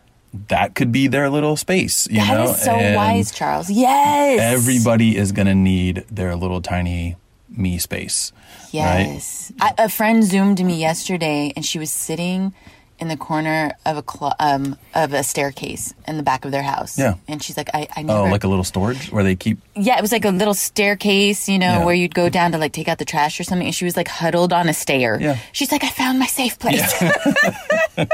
That 0.49 0.75
could 0.75 0.93
be 0.93 1.07
their 1.07 1.29
little 1.31 1.57
space, 1.57 2.07
you 2.11 2.17
That 2.21 2.35
know. 2.35 2.51
is 2.51 2.63
so 2.63 2.73
And 2.73 2.97
wise, 2.97 3.31
Charles. 3.33 3.71
Yes. 3.71 4.41
Everybody 4.41 5.17
is 5.17 5.33
gonna 5.33 5.55
need 5.55 6.05
their 6.11 6.37
little 6.37 6.61
tiny 6.61 7.17
me 7.49 7.79
space. 7.79 8.33
Right? 8.75 9.07
Yes. 9.07 9.53
I, 9.61 9.73
a 9.79 9.89
friend 9.89 10.23
zoomed 10.23 10.63
me 10.65 10.79
yesterday, 10.79 11.53
and 11.57 11.65
she 11.65 11.79
was 11.79 11.91
sitting 11.91 12.53
in 12.99 13.09
the 13.09 13.17
corner 13.17 13.73
of 13.85 13.97
a 13.97 14.03
clo- 14.03 14.33
um 14.41 14.77
of 14.95 15.13
a 15.13 15.23
staircase 15.23 15.93
in 16.09 16.17
the 16.17 16.23
back 16.23 16.45
of 16.45 16.51
their 16.51 16.63
house. 16.63 16.99
Yeah. 16.99 17.15
And 17.29 17.43
she's 17.43 17.57
like, 17.57 17.69
I, 17.75 17.87
I 17.97 18.03
never. 18.03 18.21
Oh, 18.21 18.25
like 18.25 18.45
a 18.45 18.49
little 18.49 18.65
storage 18.65 19.11
where 19.13 19.23
they 19.25 19.37
keep. 19.37 19.59
yeah, 19.75 19.99
it 19.99 20.03
was 20.03 20.13
like 20.13 20.25
a 20.25 20.31
little 20.31 20.55
staircase, 20.55 21.49
you 21.49 21.59
know, 21.59 21.67
Yeah. 21.81 21.85
where 21.85 21.95
you'd 21.95 22.15
go 22.15 22.29
down 22.29 22.53
to 22.53 22.59
like 22.59 22.73
take 22.73 22.89
out 22.89 22.99
the 22.99 23.05
trash 23.05 23.39
or 23.39 23.45
something. 23.45 23.67
And 23.67 23.75
she 23.75 23.85
was 23.85 23.97
like 23.97 24.09
huddled 24.09 24.53
on 24.53 24.69
a 24.69 24.75
stair. 24.75 25.19
Yeah. 25.21 25.39
She's 25.53 25.71
like, 25.71 25.85
I 25.85 25.91
found 25.91 26.19
my 26.19 26.27
safe 26.27 26.59
place. 26.59 26.95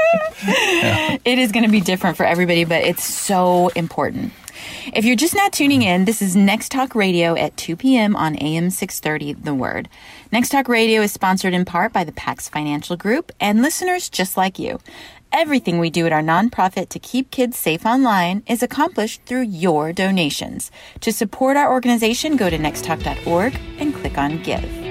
It 1.25 1.39
is 1.39 1.51
going 1.51 1.63
to 1.65 1.71
be 1.71 1.81
different 1.81 2.17
for 2.17 2.25
everybody, 2.25 2.65
but 2.65 2.83
it's 2.83 3.03
so 3.03 3.69
important. 3.69 4.33
If 4.93 5.05
you're 5.05 5.15
just 5.15 5.35
now 5.35 5.47
tuning 5.49 5.81
in, 5.81 6.05
this 6.05 6.21
is 6.21 6.35
Next 6.35 6.69
Talk 6.71 6.95
Radio 6.95 7.35
at 7.35 7.55
2 7.57 7.75
p.m. 7.75 8.15
on 8.15 8.35
AM 8.37 8.69
630 8.69 9.33
The 9.33 9.53
Word. 9.53 9.89
Next 10.33 10.49
Talk 10.49 10.67
Radio 10.67 11.03
is 11.03 11.11
sponsored 11.11 11.53
in 11.53 11.63
part 11.63 11.93
by 11.93 12.03
the 12.03 12.11
Pax 12.11 12.49
Financial 12.49 12.97
Group 12.97 13.31
and 13.39 13.61
listeners 13.61 14.09
just 14.09 14.35
like 14.35 14.57
you. 14.57 14.79
Everything 15.31 15.77
we 15.77 15.91
do 15.91 16.07
at 16.07 16.11
our 16.11 16.23
nonprofit 16.23 16.89
to 16.89 16.97
keep 16.97 17.29
kids 17.29 17.55
safe 17.55 17.85
online 17.85 18.41
is 18.47 18.63
accomplished 18.63 19.21
through 19.27 19.43
your 19.43 19.93
donations. 19.93 20.71
To 21.01 21.11
support 21.11 21.55
our 21.55 21.71
organization, 21.71 22.35
go 22.35 22.49
to 22.49 22.57
nexttalk.org 22.57 23.59
and 23.77 23.93
click 23.93 24.17
on 24.17 24.41
Give. 24.41 24.82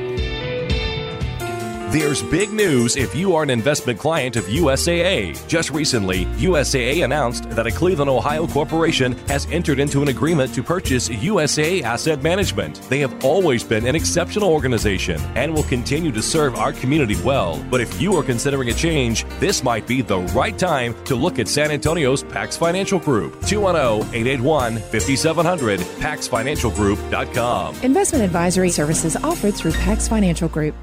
There's 1.92 2.22
big 2.22 2.54
news 2.54 2.96
if 2.96 3.14
you 3.14 3.36
are 3.36 3.42
an 3.42 3.50
investment 3.50 3.98
client 3.98 4.36
of 4.36 4.46
USAA. 4.46 5.46
Just 5.46 5.70
recently, 5.70 6.24
USAA 6.40 7.04
announced 7.04 7.50
that 7.50 7.66
a 7.66 7.70
Cleveland, 7.70 8.08
Ohio 8.08 8.46
corporation 8.46 9.12
has 9.28 9.46
entered 9.50 9.78
into 9.78 10.00
an 10.00 10.08
agreement 10.08 10.54
to 10.54 10.62
purchase 10.62 11.10
USAA 11.10 11.82
Asset 11.82 12.22
Management. 12.22 12.80
They 12.88 13.00
have 13.00 13.22
always 13.22 13.62
been 13.62 13.86
an 13.86 13.94
exceptional 13.94 14.48
organization 14.48 15.20
and 15.34 15.52
will 15.52 15.64
continue 15.64 16.10
to 16.12 16.22
serve 16.22 16.56
our 16.56 16.72
community 16.72 17.16
well. 17.22 17.62
But 17.70 17.82
if 17.82 18.00
you 18.00 18.16
are 18.16 18.22
considering 18.22 18.70
a 18.70 18.72
change, 18.72 19.26
this 19.38 19.62
might 19.62 19.86
be 19.86 20.00
the 20.00 20.20
right 20.20 20.58
time 20.58 20.94
to 21.04 21.14
look 21.14 21.38
at 21.38 21.46
San 21.46 21.70
Antonio's 21.70 22.22
Pax 22.22 22.56
Financial 22.56 23.00
Group. 23.00 23.36
oh, 23.36 23.46
210 23.46 24.14
881 24.14 24.78
5700, 24.78 25.80
paxfinancialgroup.com. 25.80 27.82
Investment 27.82 28.24
advisory 28.24 28.70
services 28.70 29.14
offered 29.16 29.52
through 29.52 29.72
Pax 29.72 30.08
Financial 30.08 30.48
Group. 30.48 30.74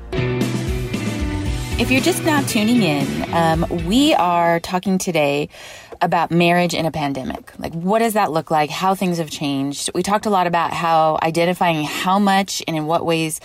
If 1.80 1.90
you're 1.90 2.02
just 2.02 2.26
now 2.26 2.42
tuning 2.42 2.84
in, 2.84 3.34
um, 3.34 3.66
we 3.88 4.14
are 4.14 4.60
talking 4.60 4.98
today 4.98 5.48
about 6.02 6.30
marriage 6.30 6.74
in 6.74 6.86
a 6.86 6.92
pandemic. 6.92 7.58
Like, 7.58 7.74
what 7.74 8.00
does 8.00 8.16
that 8.16 8.34
look 8.34 8.52
like? 8.52 8.70
How 8.70 8.96
things 8.96 9.18
have 9.18 9.32
changed. 9.32 9.90
We 9.96 10.04
talked 10.04 10.26
a 10.26 10.30
lot 10.30 10.46
about 10.46 10.74
how 10.74 11.18
identifying 11.24 11.86
how 11.86 12.20
much 12.20 12.62
and 12.68 12.76
in 12.76 12.86
what 12.86 13.06
ways 13.06 13.40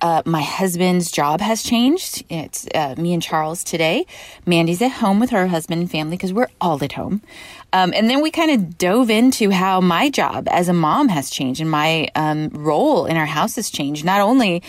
uh, 0.00 0.22
my 0.24 0.42
husband's 0.42 1.10
job 1.10 1.40
has 1.40 1.64
changed. 1.64 2.22
It's 2.28 2.68
uh, 2.72 2.94
me 2.96 3.12
and 3.12 3.20
Charles 3.20 3.64
today. 3.64 4.06
Mandy's 4.46 4.80
at 4.80 4.92
home 4.92 5.18
with 5.18 5.30
her 5.30 5.48
husband 5.48 5.80
and 5.80 5.90
family 5.90 6.16
because 6.16 6.32
we're 6.32 6.50
all 6.60 6.82
at 6.84 6.92
home. 6.92 7.20
Um, 7.72 7.92
and 7.96 8.08
then 8.08 8.22
we 8.22 8.30
kind 8.30 8.52
of 8.52 8.78
dove 8.78 9.10
into 9.10 9.50
how 9.50 9.80
my 9.80 10.08
job 10.08 10.46
as 10.52 10.68
a 10.68 10.72
mom 10.72 11.08
has 11.08 11.30
changed 11.30 11.60
and 11.60 11.68
my 11.68 12.10
um, 12.14 12.48
role 12.50 13.06
in 13.06 13.16
our 13.16 13.26
house 13.26 13.56
has 13.56 13.70
changed. 13.70 14.04
Not 14.04 14.20
only 14.20 14.62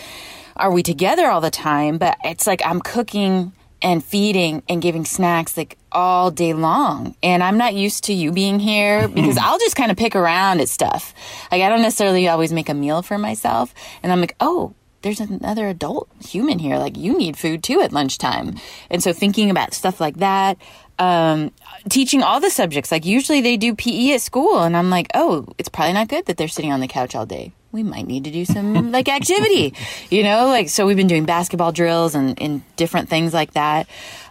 are 0.58 0.70
we 0.70 0.82
together 0.82 1.26
all 1.26 1.40
the 1.40 1.50
time, 1.50 1.98
but 1.98 2.16
it's 2.24 2.46
like 2.46 2.60
I'm 2.64 2.80
cooking 2.80 3.52
and 3.80 4.04
feeding 4.04 4.62
and 4.68 4.82
giving 4.82 5.04
snacks 5.04 5.56
like 5.56 5.78
all 5.92 6.30
day 6.30 6.52
long. 6.52 7.14
And 7.22 7.42
I'm 7.42 7.58
not 7.58 7.74
used 7.74 8.04
to 8.04 8.12
you 8.12 8.32
being 8.32 8.58
here 8.58 9.08
because 9.14 9.38
I'll 9.38 9.58
just 9.58 9.76
kind 9.76 9.90
of 9.90 9.96
pick 9.96 10.16
around 10.16 10.60
at 10.60 10.68
stuff. 10.68 11.14
Like 11.50 11.62
I 11.62 11.68
don't 11.68 11.82
necessarily 11.82 12.28
always 12.28 12.52
make 12.52 12.68
a 12.68 12.74
meal 12.74 13.02
for 13.02 13.18
myself. 13.18 13.74
And 14.02 14.12
I'm 14.12 14.20
like, 14.20 14.36
oh, 14.40 14.74
there's 15.02 15.20
another 15.20 15.68
adult 15.68 16.08
human 16.24 16.58
here. 16.58 16.76
Like 16.76 16.96
you 16.96 17.16
need 17.16 17.36
food 17.36 17.62
too 17.62 17.80
at 17.80 17.92
lunchtime. 17.92 18.56
And 18.90 19.02
so 19.02 19.12
thinking 19.12 19.50
about 19.50 19.74
stuff 19.74 20.00
like 20.00 20.16
that, 20.16 20.58
um, 20.98 21.52
teaching 21.88 22.22
all 22.22 22.40
the 22.40 22.50
subjects. 22.50 22.90
Like 22.90 23.06
usually 23.06 23.40
they 23.40 23.56
do 23.56 23.74
PE 23.74 24.14
at 24.14 24.20
school, 24.20 24.60
and 24.60 24.76
I'm 24.76 24.90
like, 24.90 25.08
oh, 25.14 25.46
it's 25.58 25.68
probably 25.68 25.94
not 25.94 26.08
good 26.08 26.26
that 26.26 26.36
they're 26.36 26.48
sitting 26.48 26.72
on 26.72 26.80
the 26.80 26.88
couch 26.88 27.14
all 27.14 27.26
day. 27.26 27.52
We 27.70 27.82
might 27.82 28.06
need 28.06 28.24
to 28.24 28.30
do 28.30 28.44
some 28.44 28.92
like 28.92 29.08
activity, 29.08 29.74
you 30.10 30.22
know. 30.22 30.46
Like 30.46 30.68
so, 30.68 30.86
we've 30.86 30.96
been 30.96 31.06
doing 31.06 31.24
basketball 31.24 31.72
drills 31.72 32.14
and, 32.14 32.40
and 32.40 32.62
different 32.76 33.08
things 33.08 33.34
like 33.34 33.52
that. 33.52 33.88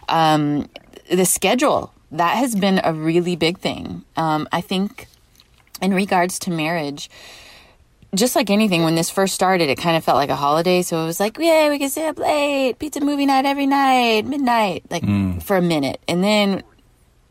Um, 0.08 0.68
the 1.10 1.24
schedule 1.24 1.92
that 2.10 2.36
has 2.36 2.54
been 2.54 2.80
a 2.82 2.92
really 2.92 3.36
big 3.36 3.58
thing. 3.58 4.04
Um, 4.16 4.48
I 4.50 4.60
think 4.60 5.06
in 5.80 5.94
regards 5.94 6.38
to 6.40 6.50
marriage 6.50 7.10
just 8.14 8.34
like 8.34 8.48
anything, 8.48 8.84
when 8.84 8.94
this 8.94 9.10
first 9.10 9.34
started, 9.34 9.68
it 9.68 9.76
kind 9.76 9.96
of 9.96 10.02
felt 10.02 10.16
like 10.16 10.30
a 10.30 10.36
holiday. 10.36 10.82
So 10.82 11.02
it 11.02 11.04
was 11.04 11.20
like, 11.20 11.36
yeah, 11.38 11.68
we 11.68 11.78
can 11.78 11.90
stay 11.90 12.08
up 12.08 12.18
late, 12.18 12.78
pizza 12.78 13.00
movie 13.00 13.26
night 13.26 13.44
every 13.44 13.66
night, 13.66 14.24
midnight, 14.24 14.84
like 14.90 15.04
for 15.42 15.56
a 15.56 15.62
minute. 15.62 16.00
And 16.08 16.24
then 16.24 16.62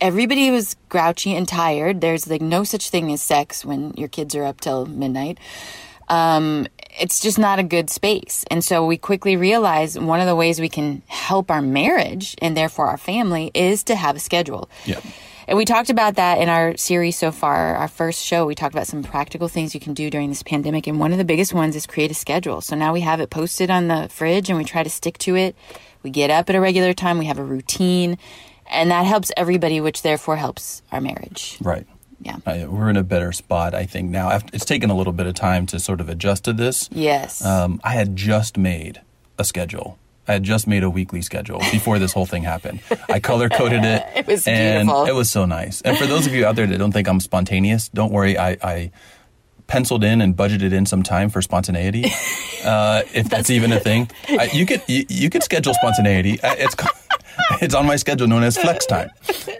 everybody 0.00 0.50
was 0.50 0.76
grouchy 0.88 1.34
and 1.34 1.48
tired. 1.48 2.00
There's 2.00 2.28
like 2.28 2.42
no 2.42 2.62
such 2.62 2.90
thing 2.90 3.10
as 3.12 3.20
sex 3.20 3.64
when 3.64 3.92
your 3.94 4.08
kids 4.08 4.34
are 4.36 4.44
up 4.44 4.60
till 4.60 4.86
midnight. 4.86 5.38
Um, 6.08 6.66
it's 6.98 7.20
just 7.20 7.38
not 7.38 7.58
a 7.58 7.62
good 7.62 7.90
space. 7.90 8.44
And 8.50 8.64
so 8.64 8.84
we 8.84 8.96
quickly 8.96 9.36
realize 9.36 9.98
one 9.98 10.20
of 10.20 10.26
the 10.26 10.34
ways 10.34 10.60
we 10.60 10.68
can 10.68 11.02
help 11.06 11.50
our 11.50 11.62
marriage 11.62 12.34
and 12.40 12.56
therefore 12.56 12.86
our 12.86 12.96
family 12.96 13.50
is 13.54 13.84
to 13.84 13.94
have 13.94 14.16
a 14.16 14.18
schedule. 14.18 14.68
Yep. 14.86 15.04
And 15.46 15.56
we 15.56 15.64
talked 15.64 15.88
about 15.88 16.16
that 16.16 16.42
in 16.42 16.50
our 16.50 16.76
series 16.76 17.16
so 17.16 17.32
far. 17.32 17.76
Our 17.76 17.88
first 17.88 18.22
show, 18.22 18.44
we 18.44 18.54
talked 18.54 18.74
about 18.74 18.86
some 18.86 19.02
practical 19.02 19.48
things 19.48 19.72
you 19.72 19.80
can 19.80 19.94
do 19.94 20.10
during 20.10 20.28
this 20.28 20.42
pandemic. 20.42 20.86
And 20.86 21.00
one 21.00 21.12
of 21.12 21.18
the 21.18 21.24
biggest 21.24 21.54
ones 21.54 21.74
is 21.74 21.86
create 21.86 22.10
a 22.10 22.14
schedule. 22.14 22.60
So 22.60 22.76
now 22.76 22.92
we 22.92 23.00
have 23.00 23.18
it 23.20 23.30
posted 23.30 23.70
on 23.70 23.88
the 23.88 24.08
fridge 24.10 24.50
and 24.50 24.58
we 24.58 24.64
try 24.64 24.82
to 24.82 24.90
stick 24.90 25.16
to 25.18 25.36
it. 25.36 25.56
We 26.02 26.10
get 26.10 26.30
up 26.30 26.50
at 26.50 26.54
a 26.54 26.60
regular 26.60 26.92
time, 26.92 27.18
we 27.18 27.26
have 27.26 27.38
a 27.38 27.44
routine, 27.44 28.18
and 28.70 28.90
that 28.90 29.06
helps 29.06 29.32
everybody, 29.36 29.80
which 29.80 30.02
therefore 30.02 30.36
helps 30.36 30.82
our 30.92 31.00
marriage. 31.00 31.56
Right. 31.60 31.86
Yeah. 32.20 32.36
Uh, 32.44 32.66
we're 32.68 32.90
in 32.90 32.96
a 32.96 33.04
better 33.04 33.32
spot, 33.32 33.74
I 33.74 33.86
think, 33.86 34.10
now. 34.10 34.30
After, 34.30 34.54
it's 34.54 34.64
taken 34.64 34.90
a 34.90 34.96
little 34.96 35.12
bit 35.12 35.26
of 35.26 35.34
time 35.34 35.66
to 35.66 35.78
sort 35.78 36.00
of 36.00 36.08
adjust 36.08 36.44
to 36.44 36.52
this. 36.52 36.88
Yes. 36.92 37.44
Um, 37.44 37.80
I 37.84 37.92
had 37.92 38.16
just 38.16 38.58
made 38.58 39.00
a 39.38 39.44
schedule. 39.44 39.98
I 40.26 40.32
had 40.32 40.42
just 40.42 40.66
made 40.66 40.82
a 40.82 40.90
weekly 40.90 41.22
schedule 41.22 41.60
before 41.72 41.98
this 41.98 42.12
whole 42.12 42.26
thing 42.26 42.42
happened. 42.42 42.80
I 43.08 43.18
color 43.18 43.48
coded 43.48 43.84
it. 43.84 44.04
It 44.16 44.26
was 44.26 44.46
and 44.46 44.88
beautiful. 44.88 45.06
It 45.06 45.14
was 45.14 45.30
so 45.30 45.46
nice. 45.46 45.80
And 45.82 45.96
for 45.96 46.06
those 46.06 46.26
of 46.26 46.34
you 46.34 46.44
out 46.44 46.54
there 46.56 46.66
that 46.66 46.76
don't 46.76 46.92
think 46.92 47.08
I'm 47.08 47.20
spontaneous, 47.20 47.88
don't 47.88 48.12
worry. 48.12 48.36
I, 48.36 48.58
I 48.62 48.90
penciled 49.68 50.04
in 50.04 50.20
and 50.20 50.36
budgeted 50.36 50.72
in 50.72 50.84
some 50.86 51.02
time 51.02 51.30
for 51.30 51.40
spontaneity. 51.42 52.10
Uh, 52.64 53.02
if 53.14 53.28
that's 53.28 53.50
even 53.50 53.70
a 53.70 53.78
thing, 53.78 54.10
I, 54.28 54.50
you 54.52 54.66
could 54.66 54.82
you, 54.88 55.06
you 55.08 55.30
could 55.30 55.44
schedule 55.44 55.74
spontaneity. 55.74 56.40
It's 56.42 56.74
it's 57.62 57.74
on 57.74 57.86
my 57.86 57.96
schedule 57.96 58.26
known 58.26 58.42
as 58.42 58.56
flex 58.56 58.86
time. 58.86 59.10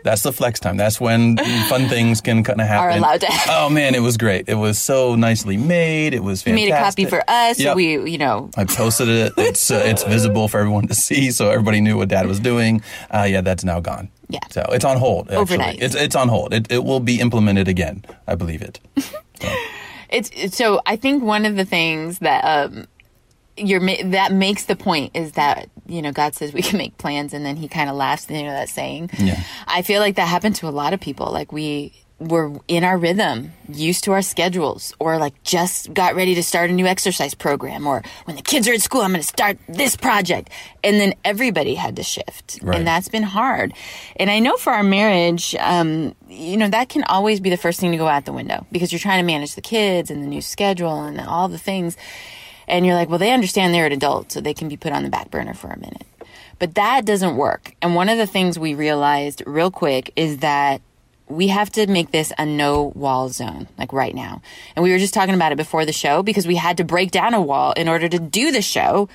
That's 0.05 0.23
the 0.23 0.33
flex 0.33 0.61
time. 0.61 0.77
That's 0.77 1.01
when 1.01 1.37
fun 1.69 1.89
things 1.89 2.21
can 2.21 2.43
kind 2.43 2.61
of 2.61 2.67
happen. 2.67 2.85
Are 2.85 2.97
allowed 2.99 3.21
to 3.21 3.27
happen. 3.27 3.55
Oh 3.57 3.71
man, 3.71 3.95
it 3.95 4.01
was 4.01 4.17
great. 4.17 4.49
It 4.49 4.55
was 4.55 4.79
so 4.79 5.15
nicely 5.15 5.57
made. 5.57 6.15
It 6.15 6.23
was 6.23 6.43
fantastic. 6.43 6.69
made 6.69 6.75
a 6.75 6.79
copy 6.79 7.05
for 7.05 7.23
us. 7.29 7.59
Yep. 7.59 7.77
We, 7.77 8.11
you 8.11 8.19
know, 8.19 8.51
I 8.57 8.65
posted 8.65 9.09
it. 9.09 9.33
It's 9.37 9.71
uh, 9.71 9.83
it's 9.85 10.03
visible 10.05 10.49
for 10.49 10.59
everyone 10.59 10.87
to 10.89 10.95
see, 10.95 11.31
so 11.31 11.51
everybody 11.51 11.81
knew 11.81 11.97
what 11.97 12.09
Dad 12.09 12.27
was 12.27 12.41
doing. 12.41 12.83
Uh, 13.11 13.27
yeah, 13.29 13.41
that's 13.41 13.65
now 13.65 13.81
gone. 13.81 14.11
Yeah. 14.29 14.41
So 14.51 14.63
it's 14.71 14.85
on 14.85 14.99
hold. 14.99 15.29
Actually. 15.29 15.39
Overnight. 15.39 15.83
It's 15.83 15.95
it's 15.95 16.17
on 16.17 16.29
hold. 16.29 16.53
It 16.53 16.71
it 16.71 16.85
will 16.85 17.01
be 17.01 17.21
implemented 17.21 17.69
again. 17.69 18.05
I 18.27 18.35
believe 18.35 18.63
it. 18.63 18.81
it's, 20.11 20.31
it's 20.35 20.57
so 20.57 20.81
I 20.87 20.97
think 20.97 21.23
one 21.23 21.45
of 21.47 21.57
the 21.57 21.65
things 21.65 22.19
that 22.21 22.45
um 22.45 22.87
you're 23.59 23.81
that 24.05 24.33
makes 24.33 24.65
the 24.65 24.77
point 24.77 25.13
is 25.15 25.33
that 25.33 25.69
you 25.87 26.03
know 26.03 26.13
God 26.13 26.35
says 26.35 26.53
we 26.53 26.63
can 26.63 26.79
make 26.79 26.97
plans 26.99 27.35
and 27.35 27.45
then 27.45 27.57
he 27.57 27.69
kind 27.69 27.91
of 27.91 27.97
laughs 27.97 28.29
you 28.31 28.43
know 28.43 28.51
that 28.51 28.69
saying. 28.69 29.11
Yeah. 29.19 29.43
I 29.67 29.83
feel 29.83 30.01
like 30.01 30.17
that 30.17 30.27
happened 30.27 30.57
to 30.57 30.69
a 30.69 30.71
lot 30.71 30.93
of 30.93 31.01
people 31.01 31.33
like 31.33 31.53
we 31.53 31.93
were 32.21 32.53
in 32.67 32.83
our 32.83 32.99
rhythm, 32.99 33.53
used 33.69 34.05
to 34.05 34.13
our 34.13 34.23
schedules, 34.23 34.93
or 34.99 35.19
like 35.19 35.41
just 35.45 35.93
got 35.95 36.17
ready 36.17 36.35
to 36.35 36.43
start 36.43 36.69
a 36.69 36.73
new 36.73 36.87
exercise 36.87 37.33
program, 37.33 37.87
or 37.87 38.03
when 38.25 38.37
the 38.37 38.43
kids 38.43 38.67
are 38.67 38.73
at 38.73 38.83
school, 38.83 39.03
I'm 39.03 39.13
going 39.13 39.23
to 39.23 39.27
start 39.27 39.59
this 39.69 39.95
project. 39.95 40.51
And 40.83 41.01
then 41.01 41.15
everybody 41.25 41.75
had 41.75 41.97
to 41.97 42.03
shift. 42.03 42.59
Right. 42.63 42.77
And 42.77 42.87
that's 42.87 43.09
been 43.09 43.23
hard. 43.23 43.73
And 44.17 44.31
I 44.31 44.41
know 44.41 44.57
for 44.57 44.73
our 44.73 44.83
marriage, 44.83 45.55
um, 45.61 46.15
you 46.29 46.57
know, 46.57 46.69
that 46.69 46.89
can 46.89 47.05
always 47.05 47.39
be 47.41 47.51
the 47.51 47.57
first 47.57 47.79
thing 47.79 47.93
to 47.93 47.99
go 47.99 48.09
out 48.09 48.25
the 48.25 48.33
window 48.33 48.67
because 48.73 48.93
you're 48.93 48.99
trying 48.99 49.23
to 49.23 49.27
manage 49.27 49.55
the 49.55 49.61
kids 49.61 50.11
and 50.11 50.23
the 50.23 50.27
new 50.27 50.43
schedule 50.43 51.03
and 51.03 51.21
all 51.21 51.49
the 51.49 51.59
things. 51.59 51.97
And 52.69 52.87
you're 52.87 52.95
like, 52.95 53.09
well, 53.09 53.19
they 53.19 53.33
understand 53.33 53.75
they're 53.75 53.87
an 53.87 53.93
adult, 53.93 54.33
so 54.33 54.41
they 54.41 54.55
can 54.55 54.69
be 54.69 54.77
put 54.77 54.93
on 54.93 55.03
the 55.03 55.11
back 55.11 55.31
burner 55.31 55.55
for 55.55 55.69
a 55.69 55.79
minute. 55.79 56.07
But 56.59 56.75
that 56.75 57.05
doesn't 57.05 57.37
work. 57.37 57.75
And 57.81 57.95
one 57.95 58.09
of 58.09 58.19
the 58.19 58.27
things 58.27 58.59
we 58.59 58.75
realized 58.75 59.43
real 59.47 59.71
quick 59.71 60.13
is 60.17 60.39
that 60.39 60.81
we 61.29 61.49
have 61.49 61.71
to 61.71 61.87
make 61.87 62.11
this 62.11 62.33
a 62.39 62.47
no 62.47 62.93
wall 62.95 63.29
zone, 63.29 63.69
like 63.79 63.93
right 63.93 64.15
now. 64.15 64.43
And 64.75 64.83
we 64.83 64.91
were 64.91 64.99
just 64.99 65.15
talking 65.15 65.35
about 65.35 65.53
it 65.53 65.57
before 65.57 65.85
the 65.85 65.93
show 65.93 66.23
because 66.23 66.47
we 66.47 66.57
had 66.57 66.77
to 66.79 66.85
break 66.85 67.11
down 67.11 67.35
a 67.35 67.41
wall 67.41 67.73
in 67.73 67.89
order 67.89 68.09
to 68.09 68.19
do 68.19 68.51
the 68.51 68.63
show 68.63 69.09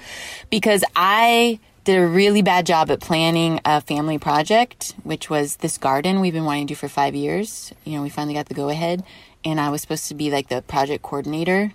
because 0.49 0.83
I 0.95 1.59
did 1.83 1.97
a 1.97 2.07
really 2.07 2.41
bad 2.41 2.65
job 2.65 2.89
at 2.91 3.01
planning 3.01 3.59
a 3.65 3.81
family 3.81 4.17
project, 4.17 4.93
which 5.03 5.29
was 5.29 5.57
this 5.57 5.77
garden 5.77 6.21
we've 6.21 6.33
been 6.33 6.45
wanting 6.45 6.67
to 6.67 6.73
do 6.73 6.77
for 6.77 6.87
five 6.87 7.15
years. 7.15 7.73
You 7.83 7.97
know, 7.97 8.03
we 8.03 8.09
finally 8.09 8.33
got 8.33 8.47
the 8.47 8.53
go 8.53 8.69
ahead. 8.69 9.03
And 9.43 9.59
I 9.59 9.69
was 9.69 9.81
supposed 9.81 10.07
to 10.07 10.15
be 10.15 10.31
like 10.31 10.47
the 10.47 10.61
project 10.61 11.03
coordinator, 11.03 11.73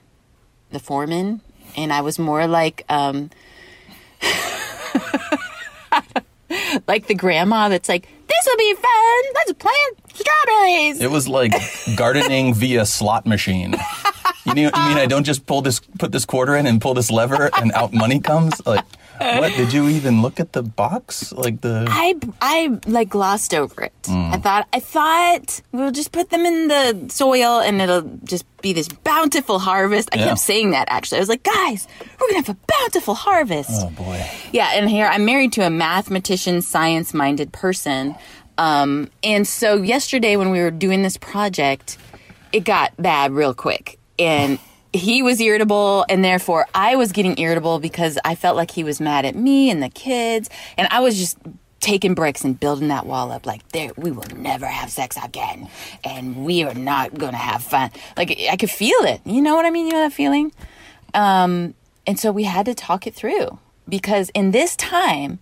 the 0.70 0.78
foreman. 0.78 1.42
And 1.76 1.92
I 1.92 2.00
was 2.00 2.18
more 2.18 2.46
like, 2.46 2.84
um, 2.88 3.30
like 6.86 7.06
the 7.06 7.14
grandma 7.14 7.68
that's 7.68 7.88
like, 7.88 8.08
this 8.26 8.46
will 8.46 8.56
be 8.56 8.74
fun. 8.74 9.24
Let's 9.34 9.52
plant 9.54 9.98
strawberries. 10.12 11.00
It 11.00 11.10
was 11.10 11.28
like 11.28 11.52
gardening 11.96 12.54
via 12.60 12.84
slot 12.86 13.26
machine. 13.26 13.74
You 14.44 14.54
mean, 14.54 14.64
you 14.64 14.84
mean 14.88 14.98
I 14.98 15.06
don't 15.06 15.24
just 15.24 15.46
pull 15.46 15.62
this, 15.62 15.80
put 15.98 16.12
this 16.12 16.24
quarter 16.24 16.56
in 16.56 16.66
and 16.66 16.80
pull 16.80 16.94
this 16.94 17.10
lever 17.10 17.50
and 17.58 17.72
out 17.72 17.92
money 17.92 18.20
comes? 18.20 18.64
Like, 18.66 18.84
what? 19.18 19.52
Did 19.56 19.72
you 19.72 19.88
even 19.88 20.22
look 20.22 20.40
at 20.40 20.52
the 20.52 20.62
box? 20.62 21.32
Like 21.32 21.60
the. 21.60 21.86
I 21.88 22.14
I 22.40 22.78
like 22.86 23.08
glossed 23.10 23.54
over 23.54 23.82
it. 23.82 23.92
I 24.08 24.38
thought 24.38 24.66
I 24.72 24.80
thought 24.80 25.60
we'll 25.72 25.90
just 25.90 26.12
put 26.12 26.30
them 26.30 26.46
in 26.46 26.68
the 26.68 27.08
soil 27.10 27.60
and 27.60 27.80
it'll 27.80 28.02
just 28.24 28.44
be 28.62 28.72
this 28.72 28.88
bountiful 28.88 29.58
harvest. 29.58 30.08
I 30.12 30.18
Yeah. 30.18 30.28
kept 30.28 30.40
saying 30.40 30.70
that 30.72 30.88
actually. 30.90 31.18
I 31.18 31.20
was 31.20 31.28
like, 31.28 31.42
guys, 31.42 31.86
we're 32.20 32.28
gonna 32.28 32.46
have 32.46 32.48
a 32.48 32.58
bountiful 32.80 33.14
harvest. 33.14 33.70
Oh 33.72 33.90
boy. 33.90 34.24
Yeah, 34.52 34.70
and 34.74 34.88
here 34.88 35.06
I'm 35.06 35.24
married 35.24 35.52
to 35.54 35.66
a 35.66 35.70
mathematician, 35.70 36.62
science 36.62 37.12
minded 37.14 37.52
person. 37.52 38.14
Um, 38.56 39.10
and 39.22 39.46
so 39.46 39.82
yesterday 39.82 40.36
when 40.36 40.50
we 40.50 40.60
were 40.60 40.70
doing 40.72 41.02
this 41.02 41.16
project, 41.16 41.96
it 42.52 42.64
got 42.64 42.92
bad 43.00 43.30
real 43.32 43.54
quick. 43.54 43.98
And 44.18 44.58
he 44.92 45.22
was 45.22 45.40
irritable, 45.40 46.04
and 46.08 46.24
therefore 46.24 46.66
I 46.74 46.96
was 46.96 47.12
getting 47.12 47.38
irritable 47.38 47.78
because 47.78 48.18
I 48.24 48.34
felt 48.34 48.56
like 48.56 48.70
he 48.70 48.84
was 48.84 49.00
mad 49.00 49.24
at 49.24 49.34
me 49.34 49.70
and 49.70 49.82
the 49.82 49.88
kids. 49.88 50.48
And 50.76 50.88
I 50.90 51.00
was 51.00 51.18
just 51.18 51.38
taking 51.80 52.14
bricks 52.14 52.42
and 52.44 52.58
building 52.58 52.88
that 52.88 53.06
wall 53.06 53.30
up 53.30 53.46
like 53.46 53.66
there 53.68 53.92
we 53.96 54.10
will 54.10 54.26
never 54.34 54.66
have 54.66 54.90
sex 54.90 55.16
again 55.22 55.68
and 56.02 56.44
we 56.44 56.64
are 56.64 56.74
not 56.74 57.16
gonna 57.16 57.36
have 57.36 57.62
fun. 57.62 57.90
Like 58.16 58.36
i 58.50 58.56
could 58.56 58.70
feel 58.70 58.98
it. 59.02 59.20
You 59.24 59.40
know 59.40 59.54
what 59.54 59.64
i 59.64 59.70
mean? 59.70 59.86
You 59.86 59.92
know 59.92 60.00
that 60.00 60.12
feeling? 60.12 60.52
Um, 61.14 61.74
and 62.06 62.18
so 62.18 62.32
we 62.32 62.44
had 62.44 62.66
to 62.66 62.74
talk 62.74 63.06
it 63.06 63.14
through 63.14 63.58
because 63.88 64.30
in 64.30 64.50
this 64.50 64.76
time, 64.76 65.38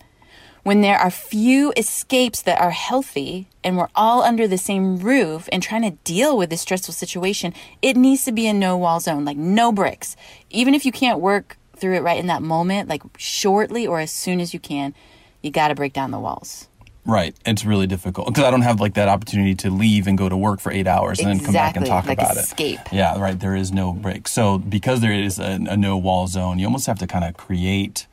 when 0.66 0.80
there 0.80 0.98
are 0.98 1.12
few 1.12 1.72
escapes 1.76 2.42
that 2.42 2.60
are 2.60 2.72
healthy 2.72 3.46
and 3.62 3.76
we're 3.76 3.86
all 3.94 4.24
under 4.24 4.48
the 4.48 4.58
same 4.58 4.96
roof 4.96 5.48
and 5.52 5.62
trying 5.62 5.82
to 5.82 5.92
deal 6.02 6.36
with 6.36 6.50
this 6.50 6.60
stressful 6.62 6.92
situation, 6.92 7.54
it 7.82 7.96
needs 7.96 8.24
to 8.24 8.32
be 8.32 8.48
a 8.48 8.52
no 8.52 8.76
wall 8.76 8.98
zone, 8.98 9.24
like 9.24 9.36
no 9.36 9.70
bricks. 9.70 10.16
Even 10.50 10.74
if 10.74 10.84
you 10.84 10.90
can't 10.90 11.20
work 11.20 11.56
through 11.76 11.94
it 11.94 12.02
right 12.02 12.18
in 12.18 12.26
that 12.26 12.42
moment, 12.42 12.88
like 12.88 13.02
shortly 13.16 13.86
or 13.86 14.00
as 14.00 14.10
soon 14.10 14.40
as 14.40 14.52
you 14.52 14.58
can, 14.58 14.92
you 15.40 15.52
got 15.52 15.68
to 15.68 15.76
break 15.76 15.92
down 15.92 16.10
the 16.10 16.18
walls. 16.18 16.66
Right. 17.04 17.36
It's 17.46 17.64
really 17.64 17.86
difficult 17.86 18.26
because 18.26 18.42
I 18.42 18.50
don't 18.50 18.62
have 18.62 18.80
like 18.80 18.94
that 18.94 19.06
opportunity 19.06 19.54
to 19.54 19.70
leave 19.70 20.08
and 20.08 20.18
go 20.18 20.28
to 20.28 20.36
work 20.36 20.58
for 20.58 20.72
eight 20.72 20.88
hours 20.88 21.20
and 21.20 21.28
then 21.28 21.38
come 21.38 21.54
back 21.54 21.76
and 21.76 21.84
Exactly, 21.84 21.88
talk 21.88 22.06
like 22.06 22.18
about 22.18 22.42
escape. 22.42 22.80
it. 22.86 22.92
Yeah, 22.92 23.20
right. 23.20 23.38
There 23.38 23.54
is 23.54 23.70
no 23.70 23.92
break. 23.92 24.26
So 24.26 24.58
because 24.58 25.00
there 25.00 25.12
is 25.12 25.38
a, 25.38 25.60
a 25.70 25.76
no 25.76 25.96
wall 25.96 26.26
zone, 26.26 26.58
you 26.58 26.66
almost 26.66 26.88
have 26.88 26.98
to 26.98 27.06
kind 27.06 27.24
of 27.24 27.36
create 27.36 28.08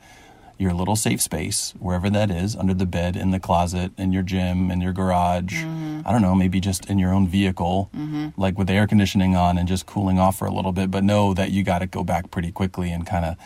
your 0.58 0.72
little 0.72 0.96
safe 0.96 1.20
space 1.20 1.74
wherever 1.78 2.08
that 2.10 2.30
is 2.30 2.54
under 2.56 2.72
the 2.74 2.86
bed 2.86 3.16
in 3.16 3.30
the 3.32 3.40
closet 3.40 3.90
in 3.98 4.12
your 4.12 4.22
gym 4.22 4.70
in 4.70 4.80
your 4.80 4.92
garage 4.92 5.62
Mm-hmm. 5.64 6.00
i 6.06 6.12
don't 6.12 6.22
know 6.22 6.34
maybe 6.34 6.60
just 6.60 6.86
in 6.88 6.98
your 6.98 7.12
own 7.12 7.26
vehicle 7.28 7.90
like 8.36 8.56
with 8.58 8.66
the 8.68 8.72
air 8.74 8.86
conditioning 8.86 9.34
on 9.36 9.58
and 9.58 9.66
just 9.68 9.86
cooling 9.86 10.18
off 10.18 10.38
for 10.38 10.46
a 10.46 10.52
little 10.52 10.72
bit 10.72 10.90
but 10.90 11.02
know 11.04 11.34
that 11.34 11.50
you 11.50 11.62
got 11.64 11.80
to 11.80 11.86
go 11.86 12.04
back 12.04 12.30
pretty 12.30 12.52
quickly 12.52 12.90
and 12.92 13.06
kind 13.06 13.24
of 13.24 13.36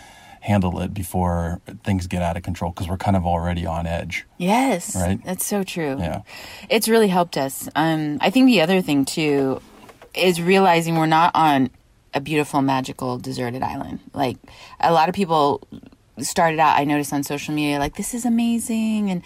handle 0.41 0.81
it 0.81 0.95
before 0.95 1.61
things 1.85 2.07
get 2.07 2.23
out 2.23 2.37
of 2.37 2.43
control 2.43 2.71
because 2.71 2.89
we're 2.89 2.97
kind 2.97 3.17
of 3.17 3.27
already 3.27 3.67
on 3.67 3.87
edge 3.87 4.25
Yes. 4.39 4.95
Right? 4.95 5.19
That's 5.25 5.45
so 5.45 5.65
true. 5.65 5.97
Yeah. 5.99 6.23
It's 6.71 6.89
really 6.89 7.09
helped 7.09 7.37
us. 7.37 7.69
Um, 7.75 8.19
I 8.21 8.31
think 8.31 8.47
the 8.47 8.61
other 8.61 8.81
thing 8.81 9.05
too 9.05 9.61
is 10.15 10.41
realizing 10.41 10.95
we're 10.97 11.07
not 11.07 11.33
on 11.35 11.71
a 12.15 12.21
beautiful, 12.21 12.63
magical, 12.63 13.19
deserted 13.19 13.63
island. 13.63 13.99
Like 14.15 14.37
a 14.81 14.93
lot 14.93 15.09
of 15.09 15.15
people 15.15 15.67
started 16.21 16.59
out, 16.59 16.79
I 16.79 16.85
noticed 16.85 17.13
on 17.13 17.23
social 17.23 17.55
media, 17.55 17.79
like, 17.79 17.97
this 17.97 18.15
is 18.15 18.25
amazing. 18.25 19.11
And 19.11 19.23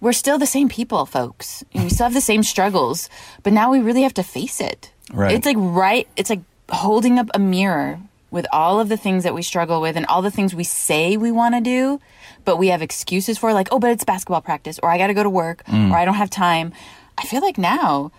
we're 0.00 0.12
still 0.12 0.38
the 0.38 0.46
same 0.46 0.68
people, 0.68 1.06
folks. 1.06 1.64
And 1.72 1.84
we 1.84 1.90
still 1.90 2.04
have 2.04 2.14
the 2.14 2.20
same 2.20 2.42
struggles, 2.42 3.08
but 3.42 3.52
now 3.52 3.70
we 3.70 3.80
really 3.80 4.02
have 4.02 4.14
to 4.14 4.22
face 4.22 4.60
it. 4.60 4.90
Right. 5.12 5.32
It's 5.32 5.46
like 5.46 5.56
right, 5.58 6.08
it's 6.16 6.30
like 6.30 6.42
holding 6.68 7.18
up 7.18 7.28
a 7.34 7.38
mirror 7.38 8.00
with 8.30 8.46
all 8.52 8.80
of 8.80 8.88
the 8.88 8.96
things 8.96 9.22
that 9.22 9.32
we 9.32 9.42
struggle 9.42 9.80
with 9.80 9.96
and 9.96 10.06
all 10.06 10.20
the 10.20 10.30
things 10.30 10.54
we 10.54 10.64
say 10.64 11.16
we 11.16 11.30
want 11.30 11.54
to 11.54 11.60
do, 11.60 12.00
but 12.44 12.56
we 12.56 12.68
have 12.68 12.82
excuses 12.82 13.38
for, 13.38 13.52
like, 13.52 13.68
oh, 13.70 13.78
but 13.78 13.90
it's 13.90 14.04
basketball 14.04 14.40
practice, 14.40 14.78
or 14.82 14.90
I 14.90 14.98
got 14.98 15.06
to 15.06 15.14
go 15.14 15.22
to 15.22 15.30
work, 15.30 15.64
mm. 15.66 15.90
or 15.90 15.96
I 15.96 16.04
don't 16.04 16.14
have 16.14 16.30
time. 16.30 16.72
I 17.16 17.24
feel 17.26 17.40
like 17.40 17.58
now 17.58 18.10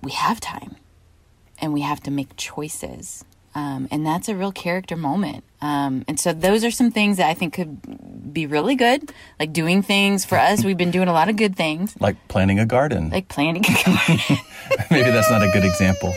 we 0.00 0.12
have 0.12 0.40
time 0.40 0.76
and 1.58 1.72
we 1.72 1.80
have 1.80 2.00
to 2.04 2.10
make 2.10 2.36
choices. 2.36 3.24
Um, 3.54 3.86
and 3.90 4.04
that's 4.06 4.28
a 4.28 4.34
real 4.36 4.52
character 4.52 4.96
moment. 4.96 5.44
Um, 5.60 6.04
and 6.08 6.18
so 6.18 6.32
those 6.32 6.64
are 6.64 6.70
some 6.70 6.90
things 6.90 7.18
that 7.18 7.28
I 7.28 7.34
think 7.34 7.52
could 7.54 8.32
be 8.32 8.46
really 8.46 8.74
good, 8.74 9.12
like 9.38 9.52
doing 9.52 9.82
things 9.82 10.24
for 10.24 10.38
us. 10.38 10.64
We've 10.64 10.76
been 10.76 10.90
doing 10.90 11.06
a 11.08 11.12
lot 11.12 11.28
of 11.28 11.36
good 11.36 11.54
things, 11.54 11.94
Like 12.00 12.16
planting 12.28 12.58
a 12.58 12.66
garden. 12.66 13.10
like 13.10 13.28
planting. 13.28 13.64
A 13.64 13.84
garden. 13.84 14.18
Maybe 14.90 15.10
that's 15.10 15.30
not 15.30 15.42
a 15.42 15.50
good 15.52 15.64
example. 15.64 16.14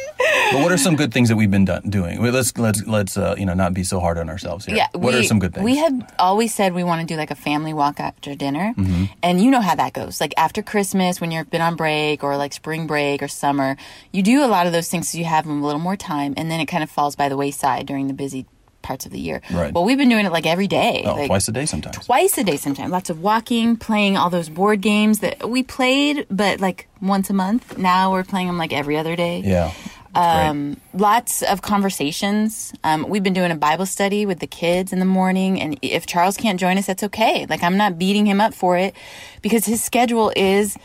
But 0.56 0.64
what 0.64 0.72
are 0.72 0.78
some 0.78 0.96
good 0.96 1.14
things 1.14 1.30
that 1.30 1.36
we've 1.36 1.52
been 1.52 1.66
done, 1.66 1.90
doing? 1.90 2.22
Let's 2.22 2.58
let's 2.58 2.86
let's 2.86 3.18
uh, 3.18 3.36
you 3.38 3.46
know 3.46 3.54
not 3.54 3.74
be 3.74 3.84
so 3.84 4.00
hard 4.00 4.18
on 4.18 4.30
ourselves 4.30 4.66
here. 4.66 4.76
Yeah. 4.76 4.88
what 4.94 5.14
we, 5.14 5.20
are 5.20 5.24
some 5.24 5.40
good 5.40 5.54
things? 5.54 5.64
We 5.64 5.78
had 5.78 6.14
always 6.20 6.54
said 6.54 6.74
we 6.74 6.84
want 6.84 7.02
to 7.02 7.08
do 7.08 7.18
like 7.18 7.32
a 7.32 7.36
family 7.36 7.74
walk 7.74 8.00
after 8.00 8.36
dinner. 8.36 8.74
Mm-hmm. 8.78 9.06
And 9.24 9.42
you 9.42 9.52
know 9.52 9.62
how 9.62 9.76
that 9.76 9.94
goes. 9.94 10.22
Like 10.22 10.34
after 10.38 10.62
Christmas, 10.62 11.20
when 11.20 11.32
you've 11.32 11.50
been 11.50 11.62
on 11.62 11.76
break 11.76 12.24
or 12.24 12.38
like 12.38 12.54
spring 12.54 12.88
break 12.88 13.22
or 13.22 13.28
summer, 13.28 13.78
you 14.12 14.24
do 14.24 14.44
a 14.44 14.48
lot 14.48 14.68
of 14.68 14.74
those 14.74 14.90
things 14.90 15.10
so 15.10 15.18
you 15.18 15.26
have 15.26 15.46
a 15.46 15.52
little 15.52 15.80
more 15.80 15.98
time. 15.98 16.34
And 16.38 16.50
then 16.50 16.60
it 16.60 16.68
kind 16.68 16.84
of 16.84 16.90
falls 16.90 17.16
by 17.16 17.30
the 17.30 17.38
wayside 17.38 17.86
during 17.86 18.08
the 18.08 18.14
busy 18.14 18.46
parts 18.86 19.06
of 19.06 19.12
the 19.12 19.20
year. 19.20 19.42
Right. 19.52 19.74
Well, 19.74 19.84
we've 19.84 19.98
been 19.98 20.10
doing 20.10 20.26
it 20.26 20.32
like 20.32 20.46
every 20.46 20.68
day. 20.68 21.04
oh, 21.06 21.16
like, 21.16 21.28
twice 21.28 21.48
a 21.48 21.52
day 21.52 21.66
sometimes. 21.66 22.06
twice 22.06 22.38
a 22.38 22.44
day 22.44 22.56
sometimes. 22.56 22.92
Lots 22.92 23.10
of 23.10 23.20
walking, 23.22 23.76
playing 23.76 24.16
all 24.16 24.30
those 24.30 24.48
board 24.48 24.82
games 24.82 25.20
that 25.20 25.50
we 25.50 25.64
played, 25.64 26.28
but 26.30 26.62
like 26.62 26.88
once 27.02 27.30
a 27.30 27.34
month. 27.34 27.78
Now 27.78 28.12
we're 28.12 28.24
playing 28.24 28.48
them 28.48 28.58
like 28.58 28.72
every 28.72 28.96
other 28.96 29.16
day. 29.16 29.42
Yeah. 29.44 29.74
Um, 30.16 30.78
lots 30.94 31.42
of 31.44 31.62
conversations. 31.62 32.74
Um, 32.84 33.06
we've 33.10 33.24
been 33.24 33.34
doing 33.34 33.52
a 33.52 33.56
Bible 33.56 33.86
study 33.86 34.26
with 34.26 34.40
the 34.40 34.48
kids 34.48 34.94
in 34.94 35.00
the 35.00 35.06
morning, 35.06 35.60
and 35.62 35.78
if 35.82 36.06
Charles 36.06 36.38
can't 36.38 36.60
join 36.60 36.78
us, 36.78 36.86
that's 36.88 37.04
okay. 37.04 37.46
Like 37.50 37.64
I'm 37.64 37.78
not 37.78 37.98
beating 38.00 38.26
him 38.26 38.40
up 38.42 38.54
for 38.54 38.78
it 38.78 38.96
because 39.42 39.66
his 39.66 39.84
schedule 39.84 40.32
is 40.36 40.78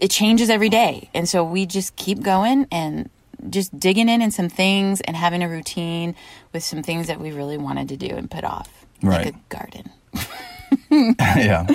it 0.00 0.10
changes 0.10 0.50
every 0.50 0.68
day, 0.68 1.08
and 1.14 1.28
so 1.28 1.42
we 1.44 1.66
just 1.66 1.96
keep 1.96 2.20
going 2.22 2.66
and 2.70 3.08
just 3.50 3.78
digging 3.78 4.08
in 4.08 4.22
in 4.22 4.30
some 4.30 4.48
things 4.48 5.00
and 5.02 5.16
having 5.16 5.42
a 5.42 5.48
routine 5.48 6.14
with 6.52 6.62
some 6.64 6.82
things 6.82 7.06
that 7.08 7.20
we 7.20 7.30
really 7.30 7.58
wanted 7.58 7.88
to 7.90 7.96
do 7.96 8.08
and 8.08 8.30
put 8.30 8.42
off, 8.44 8.86
Right. 9.02 9.26
like 9.26 9.34
a 9.34 9.38
garden. 9.54 9.90
yeah. 11.36 11.66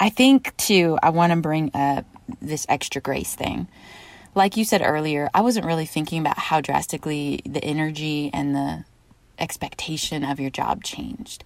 I 0.00 0.08
think 0.08 0.56
too, 0.56 0.98
I 1.02 1.10
want 1.10 1.32
to 1.32 1.36
bring 1.36 1.70
up 1.74 2.04
this 2.40 2.66
extra 2.68 3.00
grace 3.00 3.34
thing. 3.34 3.68
Like 4.34 4.56
you 4.56 4.64
said 4.64 4.82
earlier, 4.84 5.28
I 5.34 5.42
wasn't 5.42 5.66
really 5.66 5.86
thinking 5.86 6.20
about 6.20 6.38
how 6.38 6.60
drastically 6.60 7.42
the 7.44 7.62
energy 7.62 8.30
and 8.32 8.54
the 8.54 8.84
expectation 9.38 10.24
of 10.24 10.40
your 10.40 10.50
job 10.50 10.82
changed. 10.82 11.44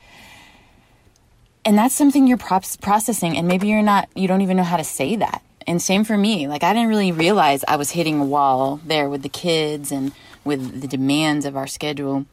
And 1.64 1.76
that's 1.76 1.96
something 1.96 2.28
you're 2.28 2.36
processing, 2.36 3.36
and 3.36 3.48
maybe 3.48 3.66
you're 3.66 3.82
not, 3.82 4.08
you 4.14 4.28
don't 4.28 4.42
even 4.42 4.56
know 4.56 4.62
how 4.62 4.76
to 4.76 4.84
say 4.84 5.16
that. 5.16 5.42
And 5.66 5.82
same 5.82 6.04
for 6.04 6.16
me. 6.16 6.46
Like, 6.46 6.62
I 6.62 6.72
didn't 6.72 6.88
really 6.88 7.10
realize 7.10 7.64
I 7.66 7.74
was 7.74 7.90
hitting 7.90 8.20
a 8.20 8.24
wall 8.24 8.80
there 8.84 9.08
with 9.08 9.22
the 9.22 9.28
kids 9.28 9.90
and 9.90 10.12
with 10.44 10.80
the 10.80 10.86
demands 10.86 11.44
of 11.44 11.56
our 11.56 11.66
schedule. 11.66 12.26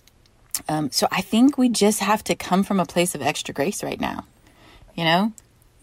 Um, 0.69 0.91
so 0.91 1.07
I 1.11 1.21
think 1.21 1.57
we 1.57 1.67
just 1.67 1.99
have 1.99 2.23
to 2.25 2.35
come 2.35 2.63
from 2.63 2.79
a 2.79 2.85
place 2.85 3.15
of 3.15 3.23
extra 3.23 3.55
grace 3.55 3.81
right 3.83 3.99
now. 3.99 4.25
You 4.93 5.03
know? 5.03 5.33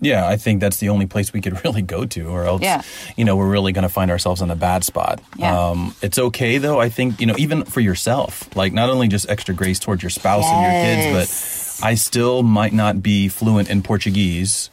Yeah, 0.00 0.26
I 0.26 0.36
think 0.36 0.60
that's 0.60 0.78
the 0.78 0.88
only 0.88 1.06
place 1.06 1.32
we 1.32 1.40
could 1.40 1.62
really 1.64 1.82
go 1.82 2.06
to, 2.06 2.28
or 2.28 2.44
else, 2.44 2.62
Yeah. 2.62 2.82
you 3.16 3.24
know, 3.24 3.36
we're 3.36 3.50
really 3.50 3.72
going 3.72 3.82
to 3.82 3.88
find 3.88 4.10
ourselves 4.10 4.40
in 4.42 4.50
a 4.50 4.56
bad 4.56 4.82
spot. 4.84 5.20
Yeah. 5.36 5.70
Um, 5.70 5.94
it's 6.02 6.18
okay 6.18 6.58
though. 6.58 6.80
I 6.80 6.88
think 6.88 7.20
you 7.20 7.26
know, 7.26 7.34
even 7.38 7.64
for 7.64 7.80
yourself, 7.80 8.54
like 8.56 8.72
not 8.72 8.88
only 8.90 9.08
just 9.08 9.28
extra 9.28 9.54
grace 9.54 9.78
towards 9.78 10.02
your 10.02 10.10
spouse 10.10 10.44
and 10.46 10.62
your 10.62 10.72
kids, 10.82 11.80
but 11.80 11.86
I 11.86 11.94
still 11.94 12.42
might 12.42 12.72
not 12.72 13.02
be 13.02 13.28
fluent 13.28 13.68
in 13.70 13.82
Portuguese 13.82 14.70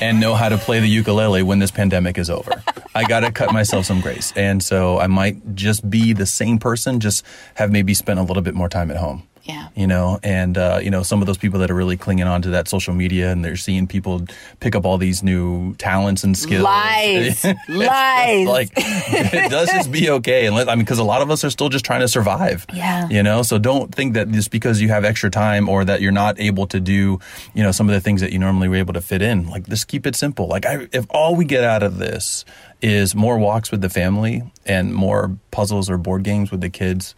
and 0.00 0.20
know 0.20 0.34
how 0.34 0.48
to 0.50 0.58
play 0.58 0.80
the 0.80 0.86
ukulele 0.88 1.42
when 1.42 1.60
this 1.60 1.70
pandemic 1.70 2.18
is 2.18 2.28
over. 2.28 2.62
I 2.94 3.04
got 3.04 3.20
to 3.20 3.32
cut 3.32 3.52
myself 3.52 3.86
some 3.86 4.00
grace, 4.02 4.32
and 4.36 4.62
so 4.62 4.98
I 4.98 5.06
might 5.06 5.54
just 5.54 5.88
be 5.88 6.12
the 6.12 6.26
same 6.26 6.58
person, 6.58 7.00
just 7.00 7.24
have 7.54 7.70
maybe 7.72 7.94
spent 7.94 8.18
a 8.18 8.22
little 8.22 8.42
bit 8.42 8.54
more 8.54 8.68
time 8.68 8.90
at 8.90 8.98
home 8.98 9.22
Yeah. 9.48 9.68
you 9.74 9.86
know 9.86 10.20
and 10.22 10.58
uh, 10.58 10.78
you 10.82 10.90
know 10.90 11.02
some 11.02 11.22
of 11.22 11.26
those 11.26 11.38
people 11.38 11.58
that 11.60 11.70
are 11.70 11.74
really 11.74 11.96
clinging 11.96 12.26
on 12.26 12.42
to 12.42 12.50
that 12.50 12.68
social 12.68 12.92
media 12.92 13.32
and 13.32 13.42
they're 13.42 13.56
seeing 13.56 13.86
people 13.86 14.26
pick 14.60 14.74
up 14.74 14.84
all 14.84 14.98
these 14.98 15.22
new 15.22 15.74
talents 15.76 16.22
and 16.22 16.36
skills 16.36 16.62
Lies. 16.64 17.44
Lies. 17.68 18.46
like 18.46 18.70
let's 18.76 19.72
just 19.72 19.90
be 19.90 20.10
okay 20.10 20.44
and 20.46 20.54
let 20.54 20.68
i 20.68 20.74
mean 20.74 20.84
because 20.84 20.98
a 20.98 21.04
lot 21.04 21.22
of 21.22 21.30
us 21.30 21.44
are 21.44 21.50
still 21.50 21.70
just 21.70 21.84
trying 21.84 22.00
to 22.00 22.08
survive 22.08 22.66
Yeah. 22.74 23.08
you 23.08 23.22
know 23.22 23.42
so 23.42 23.58
don't 23.58 23.94
think 23.94 24.14
that 24.14 24.30
just 24.30 24.50
because 24.50 24.82
you 24.82 24.88
have 24.88 25.04
extra 25.04 25.30
time 25.30 25.68
or 25.68 25.82
that 25.84 26.02
you're 26.02 26.12
not 26.12 26.38
able 26.38 26.66
to 26.66 26.78
do 26.78 27.18
you 27.54 27.62
know 27.62 27.72
some 27.72 27.88
of 27.88 27.94
the 27.94 28.00
things 28.02 28.20
that 28.20 28.32
you 28.32 28.38
normally 28.38 28.68
were 28.68 28.76
able 28.76 28.92
to 28.92 29.00
fit 29.00 29.22
in 29.22 29.48
like 29.48 29.66
just 29.66 29.88
keep 29.88 30.06
it 30.06 30.14
simple 30.14 30.46
like 30.46 30.66
I, 30.66 30.88
if 30.92 31.06
all 31.08 31.34
we 31.36 31.46
get 31.46 31.64
out 31.64 31.82
of 31.82 31.96
this 31.96 32.44
is 32.82 33.14
more 33.14 33.38
walks 33.38 33.70
with 33.70 33.80
the 33.80 33.88
family 33.88 34.42
and 34.66 34.92
more 34.94 35.38
puzzles 35.50 35.88
or 35.88 35.96
board 35.96 36.22
games 36.22 36.50
with 36.50 36.60
the 36.60 36.70
kids 36.70 37.14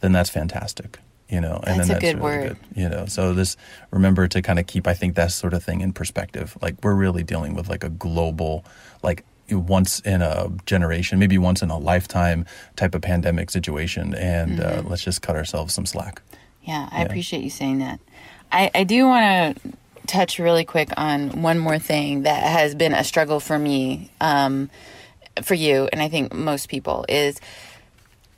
then 0.00 0.12
that's 0.12 0.30
fantastic 0.30 1.00
you 1.32 1.40
know 1.40 1.58
and 1.66 1.78
That's 1.78 1.88
then 1.88 1.96
a 1.96 2.00
good 2.00 2.16
really 2.16 2.22
word. 2.36 2.48
good 2.48 2.58
you 2.82 2.88
know 2.88 3.06
so 3.06 3.32
this 3.34 3.56
remember 3.90 4.28
to 4.28 4.42
kind 4.42 4.58
of 4.60 4.66
keep 4.66 4.86
i 4.86 4.94
think 4.94 5.14
that 5.16 5.32
sort 5.32 5.54
of 5.54 5.64
thing 5.64 5.80
in 5.80 5.92
perspective 5.92 6.56
like 6.60 6.74
we're 6.84 6.94
really 6.94 7.24
dealing 7.24 7.54
with 7.54 7.68
like 7.68 7.82
a 7.82 7.88
global 7.88 8.64
like 9.02 9.24
once 9.50 10.00
in 10.00 10.20
a 10.22 10.48
generation 10.66 11.18
maybe 11.18 11.38
once 11.38 11.62
in 11.62 11.70
a 11.70 11.78
lifetime 11.78 12.44
type 12.76 12.94
of 12.94 13.02
pandemic 13.02 13.50
situation 13.50 14.14
and 14.14 14.58
Mm-hmm. 14.58 14.86
uh, 14.86 14.90
let's 14.90 15.02
just 15.02 15.22
cut 15.22 15.34
ourselves 15.36 15.72
some 15.74 15.86
slack 15.86 16.22
Yeah, 16.62 16.88
I 16.92 17.00
Yeah. 17.00 17.06
appreciate 17.06 17.42
you 17.42 17.50
saying 17.50 17.78
that. 17.80 17.98
I, 18.52 18.70
I 18.74 18.84
do 18.84 19.06
want 19.06 19.24
to 19.58 19.72
touch 20.06 20.38
really 20.38 20.64
quick 20.64 20.90
on 20.96 21.42
one 21.42 21.58
more 21.58 21.78
thing 21.78 22.22
that 22.22 22.42
has 22.44 22.74
been 22.74 22.92
a 22.92 23.02
struggle 23.04 23.40
for 23.40 23.58
me, 23.58 24.10
um, 24.20 24.68
for 25.42 25.54
you, 25.54 25.88
and 25.92 26.02
I 26.02 26.08
think 26.08 26.32
most 26.34 26.68
people 26.68 27.04
is 27.08 27.40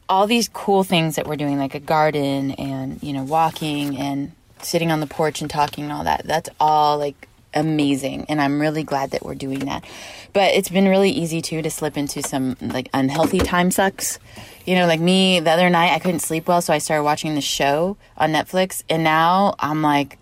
all 0.09 0.27
these 0.27 0.49
cool 0.49 0.85
things 0.85 1.17
that 1.17 1.27
we're 1.27 1.37
doing, 1.37 1.59
like 1.59 1.75
a 1.75 1.81
garden 1.81 2.53
and 2.53 3.03
you 3.03 3.13
know 3.13 3.23
walking 3.23 3.97
and 3.97 4.33
sitting 4.61 4.91
on 4.91 5.01
the 5.01 5.07
porch 5.07 5.41
and 5.41 5.51
talking 5.51 5.85
and 5.85 5.93
all 5.93 6.05
that. 6.05 6.25
That's 6.25 6.49
all 6.61 6.99
like 6.99 7.29
amazing, 7.55 8.27
and 8.29 8.41
I'm 8.41 8.61
really 8.61 8.83
glad 8.83 9.13
that 9.13 9.25
we're 9.25 9.35
doing 9.35 9.61
that. 9.61 9.85
But 10.33 10.55
it's 10.55 10.69
been 10.69 10.89
really 10.89 11.11
easy 11.11 11.41
too 11.41 11.63
to 11.63 11.71
slip 11.71 11.97
into 11.97 12.23
some 12.23 12.57
like 12.61 12.89
unhealthy 12.93 13.39
time 13.39 13.71
sucks. 13.71 14.19
You 14.67 14.75
know, 14.75 14.87
like 14.87 15.01
me 15.01 15.41
the 15.41 15.51
other 15.51 15.71
night, 15.71 15.93
I 15.93 15.99
couldn't 15.99 16.21
sleep 16.21 16.49
well, 16.49 16.63
so 16.63 16.73
I 16.73 16.79
started 16.79 17.05
watching 17.05 17.35
the 17.35 17.41
show 17.41 17.97
on 18.17 18.33
Netflix, 18.33 18.83
and 18.89 19.05
now 19.05 19.55
I'm 19.59 19.83
like, 19.83 20.19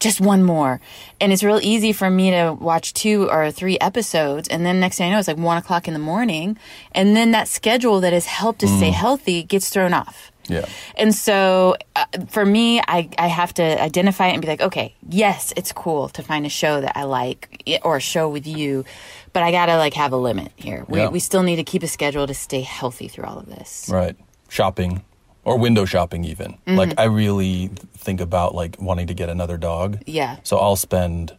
just 0.00 0.20
one 0.20 0.42
more. 0.42 0.80
And 1.20 1.32
it's 1.32 1.42
real 1.42 1.60
easy 1.62 1.92
for 1.92 2.10
me 2.10 2.30
to 2.30 2.52
watch 2.58 2.92
two 2.92 3.28
or 3.30 3.50
three 3.50 3.78
episodes. 3.80 4.48
And 4.48 4.64
then 4.64 4.80
next 4.80 4.98
thing 4.98 5.08
I 5.08 5.12
know, 5.12 5.18
it's 5.18 5.28
like 5.28 5.36
one 5.38 5.56
o'clock 5.56 5.88
in 5.88 5.94
the 5.94 6.00
morning. 6.00 6.58
And 6.92 7.16
then 7.16 7.30
that 7.32 7.48
schedule 7.48 8.00
that 8.00 8.12
has 8.12 8.26
helped 8.26 8.60
to 8.60 8.68
stay 8.68 8.90
healthy 8.90 9.42
gets 9.42 9.68
thrown 9.70 9.92
off. 9.94 10.30
yeah 10.48 10.64
And 10.96 11.14
so 11.14 11.76
uh, 11.96 12.04
for 12.28 12.44
me, 12.46 12.80
I, 12.80 13.08
I 13.18 13.26
have 13.28 13.52
to 13.54 13.82
identify 13.82 14.28
it 14.28 14.32
and 14.34 14.42
be 14.42 14.48
like, 14.48 14.60
okay, 14.60 14.94
yes, 15.08 15.52
it's 15.56 15.72
cool 15.72 16.08
to 16.10 16.22
find 16.22 16.46
a 16.46 16.48
show 16.50 16.80
that 16.80 16.96
I 16.96 17.04
like 17.04 17.62
or 17.82 17.96
a 17.96 18.00
show 18.00 18.28
with 18.28 18.46
you, 18.46 18.84
but 19.32 19.42
I 19.42 19.50
gotta 19.50 19.76
like 19.76 19.94
have 19.94 20.12
a 20.12 20.16
limit 20.16 20.52
here. 20.56 20.84
We, 20.88 20.98
Yeah. 21.00 21.08
we 21.08 21.18
still 21.18 21.42
need 21.42 21.56
to 21.56 21.64
keep 21.64 21.82
a 21.82 21.88
schedule 21.88 22.26
to 22.26 22.34
stay 22.34 22.60
healthy 22.60 23.08
through 23.08 23.24
all 23.24 23.38
of 23.38 23.46
this. 23.46 23.88
right 23.90 24.16
shopping 24.48 25.02
or 25.46 25.56
window 25.58 25.84
shopping 25.86 26.24
even 26.24 26.52
Mm-hmm. 26.66 26.76
like 26.76 26.92
i 26.98 27.04
really 27.04 27.70
think 27.96 28.20
about 28.20 28.54
like 28.54 28.76
wanting 28.80 29.06
to 29.06 29.14
get 29.14 29.28
another 29.30 29.56
dog 29.56 30.02
Yeah. 30.06 30.36
so 30.42 30.58
i'll 30.58 30.76
spend 30.76 31.32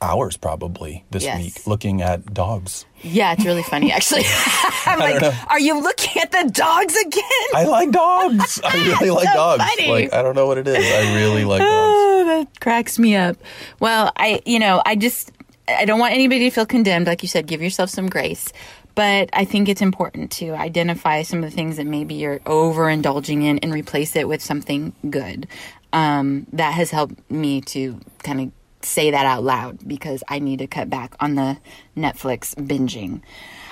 hours 0.00 0.36
probably 0.36 1.04
this 1.10 1.24
Yes. 1.24 1.38
week 1.42 1.66
looking 1.66 2.02
at 2.02 2.32
dogs 2.32 2.84
Yeah, 3.02 3.32
it's 3.32 3.44
really 3.44 3.64
funny 3.64 3.90
actually. 3.90 4.22
I'm 4.86 4.98
like, 5.00 5.22
are 5.50 5.58
you 5.58 5.80
looking 5.80 6.22
at 6.22 6.30
the 6.30 6.48
dogs 6.52 6.94
again? 6.96 7.48
I 7.54 7.64
like 7.64 7.90
dogs. 7.90 8.60
I 8.64 8.74
really 9.00 9.10
like 9.10 9.26
so 9.28 9.34
dogs. 9.34 9.64
funny. 9.64 9.90
Like 9.90 10.12
I 10.14 10.22
don't 10.22 10.34
know 10.36 10.46
what 10.46 10.56
it 10.58 10.66
is. 10.68 10.76
I 10.78 11.14
really 11.16 11.44
like 11.44 11.60
dogs. 11.60 11.70
Oh, 11.70 12.24
that 12.28 12.60
cracks 12.60 12.98
me 12.98 13.16
up. 13.16 13.36
Well, 13.80 14.12
I, 14.16 14.40
you 14.46 14.58
know, 14.60 14.80
I 14.86 14.94
just, 14.96 15.32
I 15.68 15.84
don't 15.84 15.98
want 16.00 16.14
anybody 16.14 16.48
to 16.48 16.50
feel 16.50 16.64
condemned. 16.66 17.06
Like 17.06 17.22
you 17.22 17.28
said, 17.28 17.46
give 17.46 17.60
yourself 17.60 17.90
some 17.90 18.08
grace. 18.08 18.52
But 18.98 19.30
I 19.32 19.44
think 19.44 19.68
it's 19.68 19.80
important 19.80 20.32
to 20.32 20.54
identify 20.54 21.22
some 21.22 21.44
of 21.44 21.48
the 21.48 21.54
things 21.54 21.76
that 21.76 21.86
maybe 21.86 22.16
you're 22.16 22.40
overindulging 22.40 23.44
in 23.44 23.60
and 23.60 23.72
replace 23.72 24.16
it 24.16 24.26
with 24.26 24.42
something 24.42 24.92
good. 25.08 25.46
Um, 25.92 26.48
that 26.52 26.74
has 26.74 26.90
helped 26.90 27.30
me 27.30 27.60
to 27.60 28.00
kind 28.24 28.40
of 28.40 28.50
say 28.84 29.12
that 29.12 29.24
out 29.24 29.44
loud 29.44 29.86
because 29.86 30.24
I 30.26 30.40
need 30.40 30.58
to 30.58 30.66
cut 30.66 30.90
back 30.90 31.14
on 31.20 31.36
the 31.36 31.58
Netflix 31.96 32.56
binging. 32.56 33.20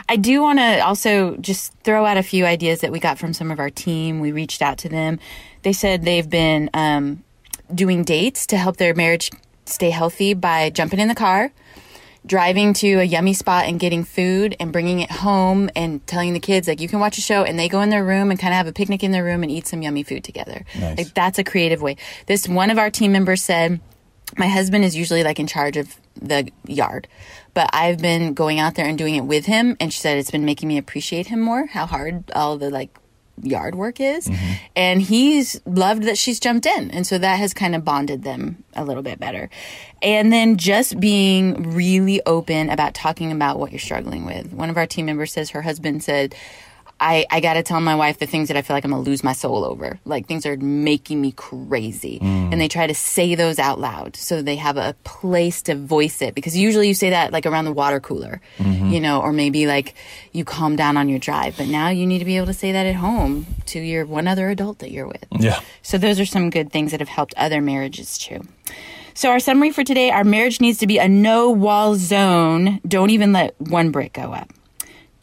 I 0.08 0.14
do 0.14 0.42
want 0.42 0.60
to 0.60 0.78
also 0.86 1.36
just 1.38 1.72
throw 1.82 2.06
out 2.06 2.18
a 2.18 2.22
few 2.22 2.46
ideas 2.46 2.82
that 2.82 2.92
we 2.92 3.00
got 3.00 3.18
from 3.18 3.32
some 3.32 3.50
of 3.50 3.58
our 3.58 3.68
team. 3.68 4.20
We 4.20 4.30
reached 4.30 4.62
out 4.62 4.78
to 4.78 4.88
them. 4.88 5.18
They 5.62 5.72
said 5.72 6.04
they've 6.04 6.30
been 6.30 6.70
um, 6.72 7.24
doing 7.74 8.04
dates 8.04 8.46
to 8.46 8.56
help 8.56 8.76
their 8.76 8.94
marriage 8.94 9.32
stay 9.64 9.90
healthy 9.90 10.34
by 10.34 10.70
jumping 10.70 11.00
in 11.00 11.08
the 11.08 11.16
car, 11.16 11.50
driving 12.26 12.72
to 12.74 12.94
a 12.94 13.04
yummy 13.04 13.32
spot 13.32 13.66
and 13.66 13.78
getting 13.78 14.04
food 14.04 14.56
and 14.58 14.72
bringing 14.72 15.00
it 15.00 15.10
home 15.10 15.70
and 15.76 16.04
telling 16.06 16.32
the 16.32 16.40
kids 16.40 16.66
like 16.66 16.80
you 16.80 16.88
can 16.88 16.98
watch 16.98 17.18
a 17.18 17.20
show 17.20 17.44
and 17.44 17.58
they 17.58 17.68
go 17.68 17.80
in 17.80 17.90
their 17.90 18.04
room 18.04 18.30
and 18.30 18.40
kind 18.40 18.52
of 18.52 18.56
have 18.56 18.66
a 18.66 18.72
picnic 18.72 19.04
in 19.04 19.12
their 19.12 19.24
room 19.24 19.42
and 19.42 19.52
eat 19.52 19.66
some 19.66 19.82
yummy 19.82 20.02
food 20.02 20.24
together. 20.24 20.64
Nice. 20.78 20.98
Like 20.98 21.14
that's 21.14 21.38
a 21.38 21.44
creative 21.44 21.80
way. 21.82 21.96
This 22.26 22.48
one 22.48 22.70
of 22.70 22.78
our 22.78 22.90
team 22.90 23.12
members 23.12 23.42
said 23.42 23.80
my 24.36 24.48
husband 24.48 24.84
is 24.84 24.96
usually 24.96 25.22
like 25.22 25.38
in 25.38 25.46
charge 25.46 25.76
of 25.76 25.94
the 26.20 26.50
yard, 26.66 27.06
but 27.54 27.70
I've 27.72 27.98
been 27.98 28.34
going 28.34 28.58
out 28.58 28.74
there 28.74 28.86
and 28.86 28.98
doing 28.98 29.14
it 29.14 29.24
with 29.24 29.46
him 29.46 29.76
and 29.78 29.92
she 29.92 30.00
said 30.00 30.18
it's 30.18 30.30
been 30.30 30.44
making 30.44 30.68
me 30.68 30.78
appreciate 30.78 31.28
him 31.28 31.40
more, 31.40 31.66
how 31.66 31.86
hard 31.86 32.30
all 32.32 32.58
the 32.58 32.70
like 32.70 32.98
yard 33.42 33.74
work 33.74 34.00
is. 34.00 34.28
Mm-hmm. 34.28 34.52
And 34.74 35.02
he's 35.02 35.60
loved 35.66 36.04
that 36.04 36.18
she's 36.18 36.40
jumped 36.40 36.66
in. 36.66 36.90
And 36.90 37.06
so 37.06 37.18
that 37.18 37.38
has 37.38 37.54
kind 37.54 37.74
of 37.74 37.84
bonded 37.84 38.22
them 38.22 38.64
a 38.74 38.84
little 38.84 39.02
bit 39.02 39.18
better. 39.18 39.50
And 40.02 40.32
then 40.32 40.56
just 40.56 40.98
being 41.00 41.74
really 41.74 42.20
open 42.26 42.70
about 42.70 42.94
talking 42.94 43.32
about 43.32 43.58
what 43.58 43.72
you're 43.72 43.78
struggling 43.78 44.24
with. 44.24 44.52
One 44.52 44.70
of 44.70 44.76
our 44.76 44.86
team 44.86 45.06
members 45.06 45.32
says 45.32 45.50
her 45.50 45.62
husband 45.62 46.02
said, 46.02 46.34
I, 46.98 47.26
I 47.30 47.40
got 47.40 47.54
to 47.54 47.62
tell 47.62 47.80
my 47.80 47.94
wife 47.94 48.18
the 48.18 48.26
things 48.26 48.48
that 48.48 48.56
I 48.56 48.62
feel 48.62 48.74
like 48.74 48.84
I'm 48.84 48.90
to 48.90 48.96
lose 48.96 49.22
my 49.22 49.34
soul 49.34 49.64
over. 49.64 49.98
Like 50.04 50.26
things 50.26 50.46
are 50.46 50.56
making 50.56 51.20
me 51.20 51.32
crazy. 51.32 52.18
Mm. 52.20 52.52
And 52.52 52.60
they 52.60 52.68
try 52.68 52.86
to 52.86 52.94
say 52.94 53.34
those 53.34 53.58
out 53.58 53.78
loud 53.78 54.16
so 54.16 54.40
they 54.40 54.56
have 54.56 54.78
a 54.78 54.94
place 55.04 55.60
to 55.62 55.74
voice 55.74 56.22
it. 56.22 56.34
Because 56.34 56.56
usually 56.56 56.88
you 56.88 56.94
say 56.94 57.10
that 57.10 57.32
like 57.32 57.44
around 57.44 57.66
the 57.66 57.72
water 57.72 58.00
cooler, 58.00 58.40
mm-hmm. 58.58 58.90
you 58.90 59.00
know, 59.00 59.20
or 59.20 59.32
maybe 59.32 59.66
like 59.66 59.94
you 60.32 60.44
calm 60.44 60.74
down 60.74 60.96
on 60.96 61.08
your 61.08 61.18
drive. 61.18 61.56
But 61.58 61.68
now 61.68 61.88
you 61.88 62.06
need 62.06 62.20
to 62.20 62.24
be 62.24 62.38
able 62.38 62.46
to 62.46 62.54
say 62.54 62.72
that 62.72 62.86
at 62.86 62.94
home 62.94 63.46
to 63.66 63.78
your 63.78 64.06
one 64.06 64.26
other 64.26 64.48
adult 64.48 64.78
that 64.78 64.90
you're 64.90 65.08
with. 65.08 65.26
Yeah. 65.38 65.60
So 65.82 65.98
those 65.98 66.18
are 66.18 66.26
some 66.26 66.48
good 66.48 66.72
things 66.72 66.92
that 66.92 67.00
have 67.00 67.10
helped 67.10 67.34
other 67.36 67.60
marriages 67.60 68.16
too. 68.16 68.40
So 69.12 69.30
our 69.30 69.40
summary 69.40 69.70
for 69.70 69.82
today, 69.82 70.10
our 70.10 70.24
marriage 70.24 70.60
needs 70.60 70.78
to 70.78 70.86
be 70.86 70.98
a 70.98 71.08
no 71.08 71.50
wall 71.50 71.94
zone. 71.94 72.80
Don't 72.86 73.10
even 73.10 73.32
let 73.32 73.58
one 73.60 73.90
brick 73.90 74.12
go 74.12 74.32
up. 74.32 74.52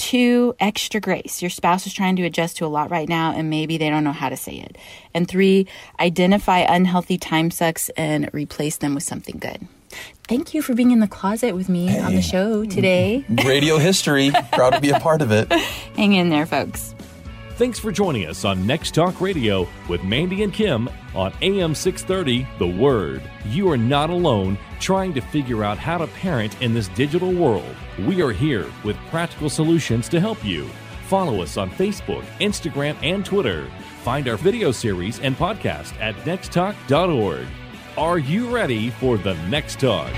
Two, 0.04 0.54
extra 0.60 1.00
grace. 1.00 1.42
Your 1.42 1.50
spouse 1.50 1.88
is 1.88 1.94
trying 1.94 2.18
to 2.18 2.26
adjust 2.26 2.58
to 2.58 2.66
a 2.66 2.68
lot 2.68 2.92
right 2.92 3.08
now 3.08 3.32
and 3.32 3.50
maybe 3.50 3.78
they 3.78 3.90
don't 3.90 4.04
know 4.04 4.12
how 4.12 4.28
to 4.28 4.36
say 4.36 4.58
it. 4.58 4.78
And 5.14 5.30
three, 5.30 5.66
identify 5.98 6.60
unhealthy 6.60 7.18
time 7.18 7.50
sucks 7.52 7.88
and 7.96 8.30
replace 8.34 8.76
them 8.76 8.96
with 8.96 9.04
something 9.04 9.38
good. 9.40 9.66
Thank 10.28 10.54
you 10.54 10.62
for 10.62 10.74
being 10.74 10.92
in 10.92 11.00
the 11.00 11.08
closet 11.08 11.56
with 11.56 11.70
me 11.70 11.98
on 11.98 12.16
the 12.16 12.22
show 12.22 12.66
today. 12.66 13.24
Radio 13.46 13.78
history. 13.78 14.32
Proud 14.52 14.72
to 14.72 14.82
be 14.82 14.90
a 14.90 15.00
part 15.00 15.22
of 15.22 15.32
it. 15.32 15.50
Hang 15.96 16.12
in 16.12 16.30
there, 16.30 16.46
folks. 16.46 16.94
Thanks 17.56 17.78
for 17.78 17.92
joining 17.92 18.26
us 18.26 18.46
on 18.46 18.66
Next 18.66 18.96
Talk 18.96 19.22
Radio 19.22 19.68
with 19.88 20.04
Mandy 20.04 20.42
and 20.42 20.52
Kim 20.52 20.90
on 21.14 21.32
AM 21.44 21.76
630 21.76 22.48
The 22.58 22.82
Word. 22.82 23.22
You 23.46 23.70
are 23.70 23.78
not 23.78 24.10
alone 24.10 24.58
trying 24.80 25.14
to 25.14 25.22
figure 25.22 25.64
out 25.64 25.78
how 25.78 26.00
to 26.00 26.08
parent 26.08 26.60
in 26.64 26.74
this 26.74 26.88
digital 26.90 27.32
world. 27.32 27.76
We 28.08 28.24
are 28.24 28.32
here 28.32 28.66
with 28.84 28.98
practical 29.12 29.52
solutions 29.52 30.10
to 30.10 30.20
help 30.20 30.44
you. 30.44 30.68
Follow 31.06 31.44
us 31.44 31.58
on 31.58 31.70
Facebook, 31.70 32.24
Instagram, 32.40 32.98
and 33.04 33.24
Twitter. 33.24 33.70
Find 34.02 34.28
our 34.28 34.38
video 34.38 34.72
series 34.72 35.20
and 35.20 35.38
podcast 35.38 35.94
at 36.02 36.16
nexttalk.org. 36.26 37.46
Are 37.96 38.18
you 38.18 38.50
ready 38.50 38.90
for 38.90 39.18
the 39.20 39.36
next 39.48 39.80
talk? 39.80 40.12